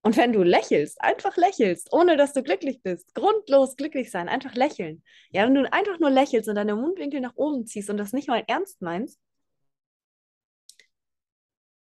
Und 0.02 0.16
wenn 0.16 0.32
du 0.32 0.42
lächelst, 0.42 1.00
einfach 1.02 1.36
lächelst, 1.36 1.92
ohne 1.92 2.16
dass 2.16 2.32
du 2.32 2.42
glücklich 2.42 2.82
bist, 2.82 3.14
grundlos 3.14 3.76
glücklich 3.76 4.10
sein, 4.10 4.28
einfach 4.28 4.54
lächeln. 4.54 5.02
Ja, 5.30 5.44
wenn 5.44 5.54
du 5.54 5.70
einfach 5.72 5.98
nur 5.98 6.10
lächelst 6.10 6.48
und 6.48 6.54
deine 6.54 6.74
Mundwinkel 6.74 7.20
nach 7.20 7.36
oben 7.36 7.66
ziehst 7.66 7.90
und 7.90 7.98
das 7.98 8.12
nicht 8.12 8.28
mal 8.28 8.42
ernst 8.46 8.80
meinst, 8.80 9.20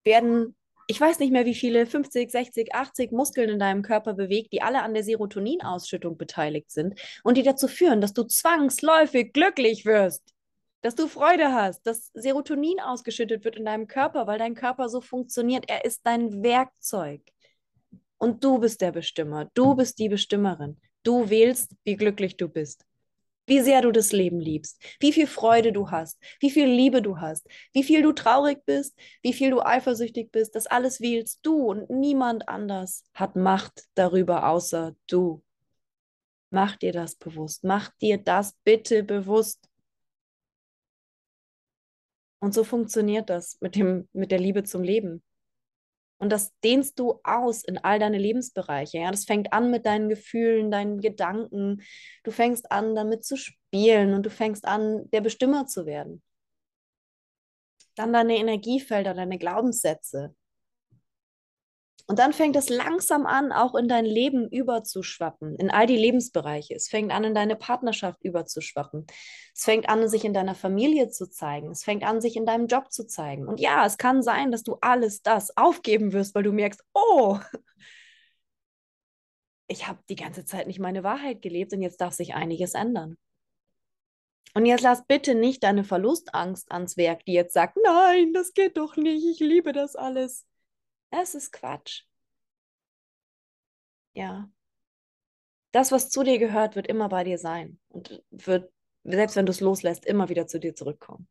werden, 0.04 0.56
ich 0.88 1.00
weiß 1.00 1.20
nicht 1.20 1.32
mehr 1.32 1.46
wie 1.46 1.54
viele, 1.54 1.86
50, 1.86 2.32
60, 2.32 2.74
80 2.74 3.12
Muskeln 3.12 3.50
in 3.50 3.60
deinem 3.60 3.84
Körper 3.84 4.16
bewegt, 4.16 4.54
die 4.54 4.64
alle 4.64 4.82
an 4.82 4.96
der 4.96 5.04
Serotoninausschüttung 5.04 6.18
beteiligt 6.18 6.72
sind 6.72 7.00
und 7.24 7.38
die 7.38 7.44
dazu 7.44 7.68
führen, 7.68 8.02
dass 8.02 8.14
du 8.14 8.24
zwangsläufig 8.24 9.34
glücklich 9.34 9.86
wirst 9.86 10.34
dass 10.82 10.96
du 10.96 11.08
Freude 11.08 11.54
hast, 11.54 11.86
dass 11.86 12.12
Serotonin 12.14 12.80
ausgeschüttet 12.80 13.44
wird 13.44 13.58
in 13.58 13.66
deinem 13.66 13.88
Körper, 13.88 14.28
weil 14.28 14.40
dein 14.40 14.56
Körper 14.56 14.90
so 14.90 15.02
funktioniert. 15.02 15.66
Er 15.68 15.86
ist 15.86 16.06
dein 16.06 16.42
Werkzeug. 16.44 17.22
Und 18.20 18.44
du 18.44 18.60
bist 18.60 18.82
der 18.82 18.92
Bestimmer. 18.92 19.50
Du 19.54 19.76
bist 19.76 19.98
die 19.98 20.10
Bestimmerin. 20.10 20.78
Du 21.04 21.30
wählst, 21.30 21.76
wie 21.84 21.96
glücklich 21.96 22.38
du 22.38 22.50
bist. 22.50 22.86
Wie 23.48 23.62
sehr 23.62 23.82
du 23.82 23.92
das 23.92 24.12
Leben 24.12 24.40
liebst, 24.40 24.80
wie 25.00 25.12
viel 25.12 25.26
Freude 25.26 25.74
du 25.74 25.90
hast, 25.90 26.22
wie 26.40 26.52
viel 26.52 26.68
Liebe 26.68 27.02
du 27.02 27.20
hast, 27.20 27.48
wie 27.74 27.82
viel 27.82 28.04
du 28.04 28.12
traurig 28.14 28.64
bist, 28.64 28.96
wie 29.24 29.34
viel 29.34 29.50
du 29.50 29.60
eifersüchtig 29.60 30.32
bist, 30.32 30.54
das 30.54 30.68
alles 30.68 31.02
wählst 31.02 31.40
du 31.42 31.72
und 31.72 31.90
niemand 31.90 32.48
anders 32.48 33.04
hat 33.16 33.36
Macht 33.36 33.86
darüber 33.96 34.48
außer 34.48 34.96
du. 35.08 35.42
Mach 36.52 36.76
dir 36.76 36.92
das 36.92 37.16
bewusst, 37.16 37.64
mach 37.64 37.90
dir 37.98 38.20
das 38.20 38.54
bitte 38.64 39.04
bewusst. 39.04 39.68
Und 42.40 42.54
so 42.54 42.64
funktioniert 42.64 43.32
das 43.32 43.58
mit, 43.62 43.76
dem, 43.76 44.08
mit 44.14 44.30
der 44.30 44.40
Liebe 44.40 44.64
zum 44.64 44.84
Leben. 44.84 45.24
Und 46.20 46.32
das 46.32 46.54
dehnst 46.64 47.00
du 47.00 47.20
aus 47.24 47.64
in 47.64 47.78
all 47.78 47.98
deine 47.98 48.18
Lebensbereiche. 48.18 49.00
Ja, 49.00 49.10
das 49.12 49.24
fängt 49.24 49.54
an 49.54 49.72
mit 49.72 49.86
deinen 49.86 50.10
Gefühlen, 50.10 50.70
deinen 50.70 51.00
Gedanken. 51.00 51.82
Du 52.24 52.32
fängst 52.32 52.72
an, 52.72 52.94
damit 52.94 53.24
zu 53.24 53.38
spielen 53.38 54.14
und 54.14 54.26
du 54.26 54.30
fängst 54.30 54.66
an, 54.66 55.10
der 55.12 55.22
Bestimmer 55.22 55.66
zu 55.66 55.86
werden. 55.86 56.22
Dann 57.96 58.14
deine 58.14 58.38
Energiefelder, 58.38 59.14
deine 59.14 59.38
Glaubenssätze, 59.38 60.36
und 62.10 62.18
dann 62.18 62.34
fängt 62.34 62.56
es 62.56 62.70
langsam 62.70 63.28
an, 63.28 63.52
auch 63.52 63.76
in 63.76 63.88
dein 63.88 64.04
Leben 64.04 64.50
überzuschwappen, 64.50 65.56
in 65.58 65.70
all 65.70 65.86
die 65.86 65.96
Lebensbereiche. 65.96 66.74
Es 66.74 66.88
fängt 66.88 67.12
an, 67.12 67.24
in 67.24 67.36
deine 67.36 67.56
Partnerschaft 67.56 68.24
überzuschwappen. 68.24 69.06
Es 69.54 69.64
fängt 69.64 69.88
an, 69.90 70.10
sich 70.10 70.26
in 70.26 70.34
deiner 70.34 70.56
Familie 70.56 71.10
zu 71.10 71.30
zeigen. 71.30 71.70
Es 71.70 71.84
fängt 71.84 72.04
an, 72.04 72.20
sich 72.20 72.36
in 72.36 72.48
deinem 72.48 72.66
Job 72.66 72.92
zu 72.92 73.06
zeigen. 73.06 73.48
Und 73.48 73.60
ja, 73.60 73.86
es 73.86 74.00
kann 74.00 74.24
sein, 74.24 74.50
dass 74.50 74.64
du 74.64 74.80
alles 74.82 75.22
das 75.22 75.56
aufgeben 75.56 76.12
wirst, 76.12 76.34
weil 76.34 76.42
du 76.42 76.52
merkst, 76.52 76.84
oh, 76.96 77.38
ich 79.68 79.88
habe 79.88 80.00
die 80.10 80.16
ganze 80.16 80.46
Zeit 80.46 80.66
nicht 80.66 80.80
meine 80.80 81.04
Wahrheit 81.04 81.44
gelebt 81.44 81.74
und 81.74 81.84
jetzt 81.84 82.02
darf 82.02 82.16
sich 82.16 82.34
einiges 82.34 82.74
ändern. 82.74 83.18
Und 84.56 84.66
jetzt 84.66 84.82
lass 84.82 85.06
bitte 85.06 85.36
nicht 85.36 85.64
deine 85.64 85.84
Verlustangst 85.84 86.72
ans 86.72 86.98
Werk, 86.98 87.24
die 87.26 87.34
jetzt 87.34 87.54
sagt, 87.54 87.78
nein, 87.84 88.34
das 88.34 88.56
geht 88.56 88.78
doch 88.78 88.96
nicht, 88.98 89.24
ich 89.24 89.40
liebe 89.48 89.74
das 89.74 89.96
alles. 89.96 90.49
Es 91.12 91.36
ist 91.36 91.52
Quatsch. 91.52 92.04
Ja. 94.14 94.50
Das, 95.72 95.92
was 95.92 96.10
zu 96.10 96.24
dir 96.24 96.40
gehört, 96.40 96.76
wird 96.76 96.88
immer 96.88 97.10
bei 97.10 97.24
dir 97.24 97.38
sein 97.38 97.80
und 97.90 98.24
wird, 98.32 98.72
selbst 99.04 99.36
wenn 99.36 99.46
du 99.46 99.52
es 99.52 99.60
loslässt, 99.60 100.06
immer 100.06 100.30
wieder 100.30 100.48
zu 100.48 100.60
dir 100.60 100.76
zurückkommen. 100.76 101.28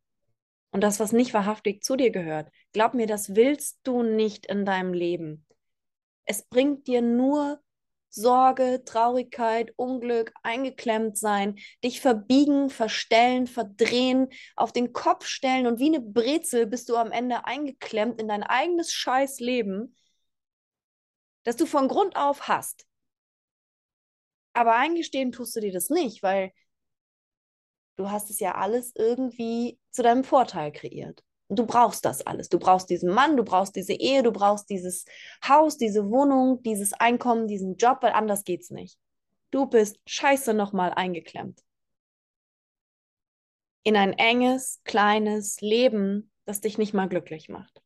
Und 0.71 0.83
das, 0.83 1.01
was 1.01 1.12
nicht 1.12 1.35
wahrhaftig 1.35 1.83
zu 1.83 1.97
dir 1.97 2.11
gehört, 2.11 2.51
glaub 2.73 2.95
mir, 2.95 3.07
das 3.07 3.35
willst 3.35 3.81
du 3.85 4.03
nicht 4.03 4.47
in 4.47 4.64
deinem 4.64 4.93
Leben. 4.93 5.47
Es 6.25 6.43
bringt 6.43 6.87
dir 6.87 7.03
nur 7.03 7.61
Sorge, 8.11 8.83
Traurigkeit, 8.85 9.73
Unglück, 9.77 10.33
eingeklemmt 10.42 11.16
sein, 11.18 11.59
dich 11.85 12.01
verbiegen, 12.01 12.71
verstellen, 12.71 13.47
verdrehen, 13.47 14.29
auf 14.57 14.73
den 14.73 14.92
Kopf 14.92 15.27
stellen 15.27 15.66
und 15.66 15.79
wie 15.79 15.88
eine 15.88 16.01
Brezel 16.01 16.66
bist 16.66 16.88
du 16.88 16.97
am 16.97 17.12
Ende 17.12 17.44
eingeklemmt 17.44 18.21
in 18.21 18.29
dein 18.29 18.42
eigenes 18.42 18.92
Scheißleben, 18.92 19.94
das 21.44 21.57
du 21.57 21.66
von 21.66 21.88
Grund 21.88 22.16
auf 22.16 22.49
hast. 22.49 22.87
Aber 24.53 24.75
eingestehen 24.75 25.33
tust 25.33 25.55
du 25.57 25.61
dir 25.61 25.73
das 25.73 25.88
nicht, 25.90 26.23
weil 26.23 26.53
du 27.97 28.11
hast 28.11 28.31
es 28.31 28.40
ja 28.40 28.55
alles 28.55 28.92
irgendwie 28.97 29.79
zu 29.90 30.03
deinem 30.03 30.25
Vorteil 30.25 30.73
kreiert. 30.73 31.23
Du 31.50 31.64
brauchst 31.64 32.04
das 32.04 32.26
alles. 32.26 32.50
Du 32.50 32.58
brauchst 32.58 32.90
diesen 32.90 33.12
Mann, 33.12 33.37
du 33.37 33.42
brauchst 33.42 33.74
diese 33.74 33.94
Ehe, 33.94 34.22
du 34.22 34.32
brauchst 34.32 34.68
dieses 34.68 35.06
Haus, 35.46 35.78
diese 35.78 36.11
Wohnung, 36.11 36.62
dieses 36.62 36.92
Einkommen, 36.92 37.48
diesen 37.48 37.76
Job, 37.76 37.98
weil 38.02 38.12
anders 38.12 38.44
geht's 38.44 38.70
nicht. 38.70 38.98
Du 39.50 39.66
bist 39.66 39.98
scheiße 40.06 40.52
nochmal 40.52 40.92
eingeklemmt. 40.92 41.62
In 43.82 43.96
ein 43.96 44.12
enges, 44.12 44.82
kleines 44.84 45.62
Leben, 45.62 46.30
das 46.44 46.61
dich 46.61 46.76
nicht 46.76 46.92
mal 46.92 47.08
glücklich 47.08 47.48
macht. 47.48 47.80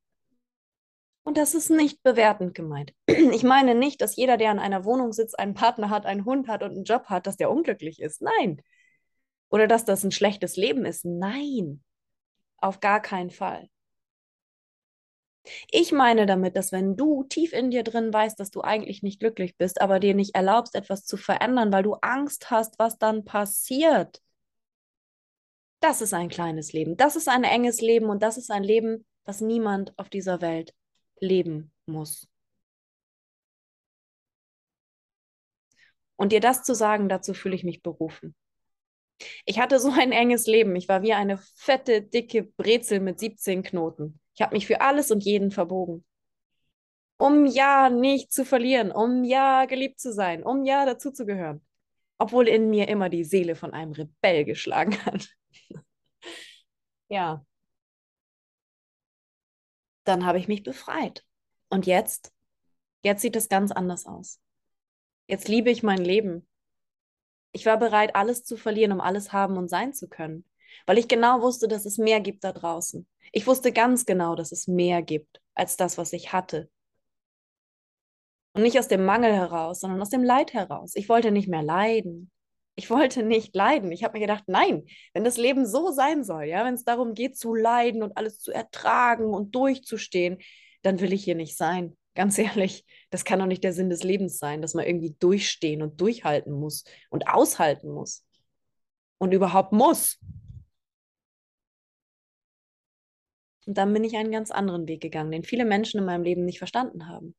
Und 1.25 1.37
das 1.37 1.55
ist 1.55 1.71
nicht 1.71 2.03
bewertend 2.03 2.55
gemeint. 2.55 2.93
Ich 3.07 3.45
meine 3.45 3.77
nicht, 3.77 4.01
dass 4.01 4.17
jeder, 4.17 4.37
der 4.37 4.51
in 4.51 4.59
einer 4.59 4.85
Wohnung 4.85 5.13
sitzt, 5.13 5.39
einen 5.39 5.55
Partner 5.55 5.89
hat, 5.89 6.05
einen 6.05 6.25
Hund 6.25 6.49
hat 6.49 6.65
und 6.65 6.73
einen 6.73 6.85
Job 6.85 7.05
hat, 7.07 7.29
dass 7.29 7.37
der 7.37 7.51
unglücklich 7.51 8.01
ist. 8.01 8.23
Nein. 8.23 8.61
Oder 9.49 9.69
dass 9.69 9.85
das 9.85 10.03
ein 10.03 10.11
schlechtes 10.11 10.57
Leben 10.57 10.85
ist. 10.85 11.05
Nein. 11.05 11.85
Auf 12.63 12.81
gar 12.81 13.03
keinen 13.03 13.31
Fall. 13.31 13.69
Ich 15.73 15.91
meine 15.93 16.25
damit, 16.27 16.55
dass 16.57 16.71
wenn 16.73 16.97
du 16.97 17.25
tief 17.25 17.53
in 17.53 17.71
dir 17.73 17.83
drin 17.83 18.13
weißt, 18.13 18.39
dass 18.39 18.51
du 18.53 18.61
eigentlich 18.63 19.03
nicht 19.03 19.19
glücklich 19.21 19.57
bist, 19.57 19.81
aber 19.81 19.99
dir 20.01 20.15
nicht 20.15 20.35
erlaubst, 20.37 20.75
etwas 20.77 21.05
zu 21.05 21.17
verändern, 21.17 21.73
weil 21.73 21.83
du 21.83 21.95
Angst 21.95 22.51
hast, 22.51 22.79
was 22.79 22.99
dann 22.99 23.25
passiert, 23.25 24.23
das 25.81 26.01
ist 26.01 26.15
ein 26.15 26.29
kleines 26.31 26.73
Leben, 26.73 26.97
das 26.97 27.17
ist 27.17 27.29
ein 27.29 27.45
enges 27.45 27.81
Leben 27.83 28.07
und 28.07 28.23
das 28.23 28.39
ist 28.39 28.51
ein 28.51 28.63
Leben, 28.65 29.05
was 29.25 29.41
niemand 29.41 29.93
auf 29.99 30.09
dieser 30.09 30.41
Welt 30.41 30.75
leben 31.21 31.73
muss. 31.87 32.29
Und 36.17 36.33
dir 36.33 36.41
das 36.41 36.63
zu 36.63 36.75
sagen, 36.75 37.11
dazu 37.11 37.35
fühle 37.35 37.55
ich 37.55 37.65
mich 37.65 37.83
berufen. 37.83 38.35
Ich 39.45 39.59
hatte 39.59 39.79
so 39.81 39.91
ein 39.91 40.13
enges 40.13 40.47
Leben. 40.47 40.75
Ich 40.77 40.89
war 40.89 41.03
wie 41.03 41.13
eine 41.13 41.39
fette, 41.57 42.03
dicke 42.03 42.45
Brezel 42.45 43.01
mit 43.01 43.19
17 43.19 43.63
Knoten. 43.63 44.21
Ich 44.35 44.43
habe 44.43 44.55
mich 44.55 44.67
für 44.67 44.81
alles 44.81 45.11
und 45.11 45.25
jeden 45.25 45.51
verbogen. 45.51 46.05
Um 47.19 47.47
ja 47.47 47.91
nicht 47.91 48.33
zu 48.33 48.45
verlieren, 48.45 48.91
um 48.91 49.25
ja 49.25 49.67
geliebt 49.67 50.01
zu 50.01 50.13
sein, 50.13 50.43
um 50.43 50.65
ja 50.65 50.87
dazuzugehören. 50.87 51.65
Obwohl 52.19 52.49
in 52.49 52.71
mir 52.71 52.89
immer 52.89 53.09
die 53.09 53.25
Seele 53.25 53.55
von 53.57 53.73
einem 53.73 53.93
Rebell 53.93 54.45
geschlagen 54.45 54.97
hat. 55.05 55.29
ja. 57.09 57.45
Dann 60.05 60.27
habe 60.27 60.39
ich 60.39 60.49
mich 60.49 60.63
befreit. 60.63 61.25
Und 61.69 61.87
jetzt? 61.87 62.33
Jetzt 63.03 63.23
sieht 63.23 63.37
es 63.37 63.49
ganz 63.49 63.73
anders 63.73 64.07
aus. 64.07 64.41
Jetzt 65.27 65.49
liebe 65.49 65.71
ich 65.71 65.83
mein 65.83 66.05
Leben. 66.05 66.47
Ich 67.53 67.67
war 67.67 67.79
bereit, 67.79 68.17
alles 68.17 68.45
zu 68.45 68.57
verlieren, 68.57 68.93
um 68.93 69.01
alles 69.01 69.33
haben 69.33 69.57
und 69.57 69.69
sein 69.69 69.93
zu 69.93 70.09
können, 70.09 70.45
weil 70.87 70.99
ich 70.99 71.09
genau 71.09 71.43
wusste, 71.43 71.69
dass 71.69 71.85
es 71.85 71.99
mehr 71.99 72.21
gibt 72.21 72.45
da 72.45 72.53
draußen. 72.53 73.07
Ich 73.33 73.47
wusste 73.47 73.73
ganz 73.73 74.07
genau, 74.07 74.35
dass 74.35 74.53
es 74.53 74.67
mehr 74.67 75.03
gibt 75.03 75.41
als 75.55 75.77
das, 75.77 75.99
was 75.99 76.13
ich 76.13 76.33
hatte. 76.33 76.71
Und 78.55 78.63
nicht 78.63 78.79
aus 78.79 78.89
dem 78.89 79.05
Mangel 79.05 79.33
heraus, 79.33 79.81
sondern 79.81 80.01
aus 80.03 80.11
dem 80.11 80.25
Leid 80.25 80.53
heraus. 80.53 80.93
Ich 80.95 81.09
wollte 81.09 81.31
nicht 81.31 81.49
mehr 81.49 81.63
leiden. 81.63 82.31
Ich 82.75 82.91
wollte 82.91 83.23
nicht 83.23 83.55
leiden. 83.55 83.93
Ich 83.93 84.05
habe 84.05 84.15
mir 84.15 84.27
gedacht, 84.27 84.45
nein, 84.47 84.87
wenn 85.13 85.25
das 85.25 85.37
Leben 85.37 85.67
so 85.67 85.91
sein 85.91 86.25
soll, 86.25 86.45
ja, 86.45 86.65
wenn 86.65 86.75
es 86.75 86.85
darum 86.85 87.15
geht 87.15 87.37
zu 87.37 87.55
leiden 87.55 88.03
und 88.03 88.17
alles 88.17 88.41
zu 88.41 88.51
ertragen 88.51 89.27
und 89.27 89.55
durchzustehen, 89.55 90.39
dann 90.83 91.01
will 91.01 91.13
ich 91.13 91.25
hier 91.25 91.35
nicht 91.35 91.57
sein. 91.57 91.97
Ganz 92.15 92.37
ehrlich, 92.39 92.85
das 93.11 93.25
kann 93.25 93.39
doch 93.39 93.47
nicht 93.47 93.65
der 93.65 93.73
Sinn 93.73 93.89
des 93.89 94.03
Lebens 94.03 94.39
sein, 94.39 94.61
dass 94.61 94.75
man 94.75 94.85
irgendwie 94.87 95.17
durchstehen 95.19 95.83
und 95.83 96.01
durchhalten 96.01 96.53
muss 96.53 96.85
und 97.09 97.29
aushalten 97.29 97.91
muss. 97.91 98.25
Und 99.19 99.33
überhaupt 99.33 99.73
muss. 99.73 100.19
Und 103.67 103.79
dann 103.79 103.93
bin 103.93 104.05
ich 104.05 104.17
einen 104.17 104.33
ganz 104.33 104.51
anderen 104.51 104.89
Weg 104.89 105.01
gegangen, 105.01 105.31
den 105.31 105.45
viele 105.45 105.65
Menschen 105.65 105.99
in 105.99 106.05
meinem 106.05 106.25
Leben 106.25 106.45
nicht 106.45 106.59
verstanden 106.59 107.09
haben. 107.09 107.35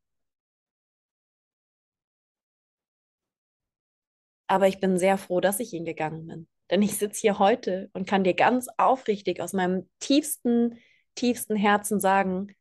Aber 4.47 4.67
ich 4.67 4.79
bin 4.79 4.97
sehr 4.97 5.17
froh, 5.17 5.41
dass 5.41 5.59
ich 5.59 5.73
ihn 5.73 5.85
gegangen 5.85 6.27
bin. 6.27 6.47
Denn 6.69 6.81
ich 6.81 6.97
sitze 6.97 7.21
hier 7.21 7.39
heute 7.39 7.89
und 7.93 8.07
kann 8.07 8.23
dir 8.23 8.33
ganz 8.33 8.67
aufrichtig 8.77 9.41
aus 9.41 9.53
meinem 9.53 9.89
tiefsten, 9.99 10.77
tiefsten 11.15 11.55
Herzen 11.55 11.99
sagen, 11.99 12.55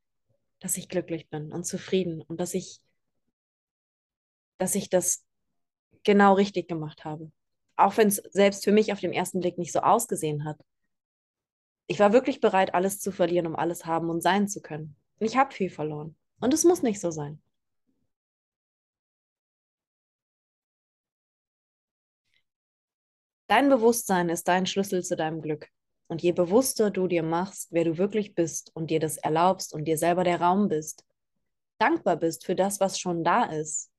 dass 0.63 0.77
ich 0.77 0.89
glücklich 0.89 1.29
bin 1.29 1.53
und 1.53 1.65
zufrieden 1.65 2.23
und 2.23 2.41
dass 2.41 2.55
ich, 2.55 2.81
dass 4.59 4.77
ich 4.77 4.89
das 4.89 5.25
genau 6.05 6.35
richtig 6.35 6.69
gemacht 6.69 7.05
habe. 7.05 7.33
Auch 7.77 7.97
wenn 7.97 8.09
es 8.09 8.17
selbst 8.31 8.63
für 8.63 8.71
mich 8.71 8.93
auf 8.93 9.01
den 9.01 9.13
ersten 9.13 9.41
Blick 9.41 9.59
nicht 9.59 9.73
so 9.73 9.81
ausgesehen 9.81 10.45
hat. 10.45 10.61
Ich 11.89 11.99
war 11.99 12.13
wirklich 12.13 12.41
bereit, 12.41 12.75
alles 12.75 13.01
zu 13.01 13.11
verlieren, 13.11 13.49
um 13.49 13.57
alles 13.57 13.87
haben 13.87 14.09
und 14.09 14.23
sein 14.23 14.47
zu 14.47 14.63
können. 14.63 14.95
Und 15.19 15.27
ich 15.27 15.37
habe 15.37 15.53
viel 15.53 15.69
verloren. 15.69 16.17
Und 16.41 16.55
es 16.55 16.65
muss 16.65 16.83
nicht 16.83 17.01
so 17.01 17.11
sein. 17.11 17.43
Dein 23.49 23.69
Bewusstsein 23.69 24.29
ist 24.29 24.47
dein 24.47 24.67
Schlüssel 24.67 25.03
zu 25.03 25.17
deinem 25.17 25.43
Glück. 25.43 25.69
Und 26.13 26.23
je 26.23 26.33
bewusster 26.33 26.91
du 26.91 27.09
dir 27.09 27.23
machst, 27.23 27.73
wer 27.73 27.85
du 27.85 27.97
wirklich 27.97 28.35
bist 28.35 28.71
und 28.77 28.91
dir 28.91 29.01
das 29.01 29.17
erlaubst 29.17 29.73
und 29.73 29.87
dir 29.87 29.97
selber 29.97 30.25
der 30.25 30.43
Raum 30.43 30.69
bist, 30.69 31.07
dankbar 31.79 32.17
bist 32.17 32.45
für 32.45 32.55
das, 32.55 32.81
was 32.81 32.99
schon 32.99 33.25
da 33.25 33.45
ist, 33.45 33.91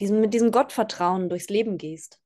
diesen, 0.00 0.22
mit 0.22 0.32
diesem 0.32 0.52
Gottvertrauen 0.52 1.28
durchs 1.28 1.50
Leben 1.50 1.76
gehst, 1.76 2.18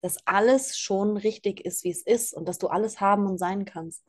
dass 0.00 0.26
alles 0.26 0.78
schon 0.78 1.18
richtig 1.18 1.66
ist, 1.66 1.84
wie 1.84 1.90
es 1.90 2.00
ist 2.00 2.32
und 2.32 2.48
dass 2.48 2.56
du 2.56 2.68
alles 2.68 3.02
haben 3.02 3.26
und 3.26 3.36
sein 3.36 3.66
kannst. 3.66 4.02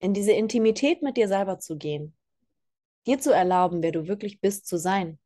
In 0.00 0.12
diese 0.12 0.32
Intimität 0.32 1.00
mit 1.00 1.16
dir 1.16 1.28
selber 1.28 1.58
zu 1.60 1.78
gehen 1.78 2.17
dir 3.08 3.18
zu 3.18 3.32
erlauben, 3.32 3.82
wer 3.82 3.92
du 3.92 4.06
wirklich 4.06 4.40
bist, 4.40 4.66
zu 4.66 4.78
sein. 4.78 5.18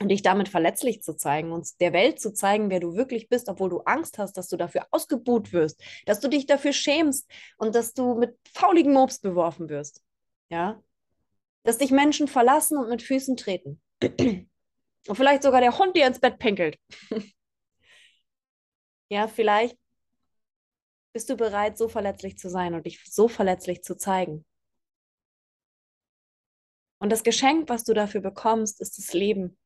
Und 0.00 0.08
dich 0.08 0.22
damit 0.22 0.48
verletzlich 0.48 1.02
zu 1.02 1.14
zeigen 1.16 1.52
und 1.52 1.80
der 1.80 1.92
Welt 1.92 2.20
zu 2.20 2.34
zeigen, 2.34 2.70
wer 2.70 2.80
du 2.80 2.96
wirklich 2.96 3.28
bist, 3.28 3.48
obwohl 3.48 3.70
du 3.70 3.80
Angst 3.82 4.18
hast, 4.18 4.36
dass 4.36 4.48
du 4.48 4.56
dafür 4.56 4.86
ausgebuht 4.90 5.52
wirst, 5.52 5.80
dass 6.06 6.18
du 6.18 6.28
dich 6.28 6.46
dafür 6.46 6.72
schämst 6.72 7.30
und 7.56 7.76
dass 7.76 7.94
du 7.94 8.14
mit 8.14 8.36
fauligen 8.52 8.92
Mobs 8.92 9.20
beworfen 9.20 9.68
wirst. 9.68 10.02
Ja? 10.50 10.82
Dass 11.62 11.78
dich 11.78 11.92
Menschen 11.92 12.26
verlassen 12.26 12.78
und 12.78 12.88
mit 12.88 13.02
Füßen 13.02 13.36
treten. 13.36 13.80
Und 15.08 15.16
vielleicht 15.16 15.42
sogar 15.42 15.60
der 15.60 15.76
Hund 15.76 15.96
dir 15.96 16.06
ins 16.06 16.20
Bett 16.20 16.38
pinkelt. 16.38 16.78
ja, 19.08 19.26
vielleicht 19.26 19.76
bist 21.12 21.28
du 21.28 21.36
bereit, 21.36 21.76
so 21.76 21.88
verletzlich 21.88 22.38
zu 22.38 22.48
sein 22.48 22.74
und 22.74 22.86
dich 22.86 23.02
so 23.04 23.26
verletzlich 23.26 23.82
zu 23.82 23.96
zeigen. 23.96 24.44
Und 27.02 27.10
das 27.10 27.24
Geschenk, 27.24 27.68
was 27.68 27.82
du 27.82 27.94
dafür 27.94 28.20
bekommst, 28.20 28.80
ist 28.80 28.96
das 28.96 29.12
Leben. 29.12 29.58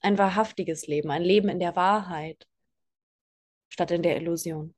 Ein 0.00 0.18
wahrhaftiges 0.18 0.88
Leben, 0.88 1.12
ein 1.12 1.22
Leben 1.22 1.48
in 1.48 1.60
der 1.60 1.76
Wahrheit 1.76 2.44
statt 3.68 3.92
in 3.92 4.02
der 4.02 4.16
Illusion. 4.16 4.74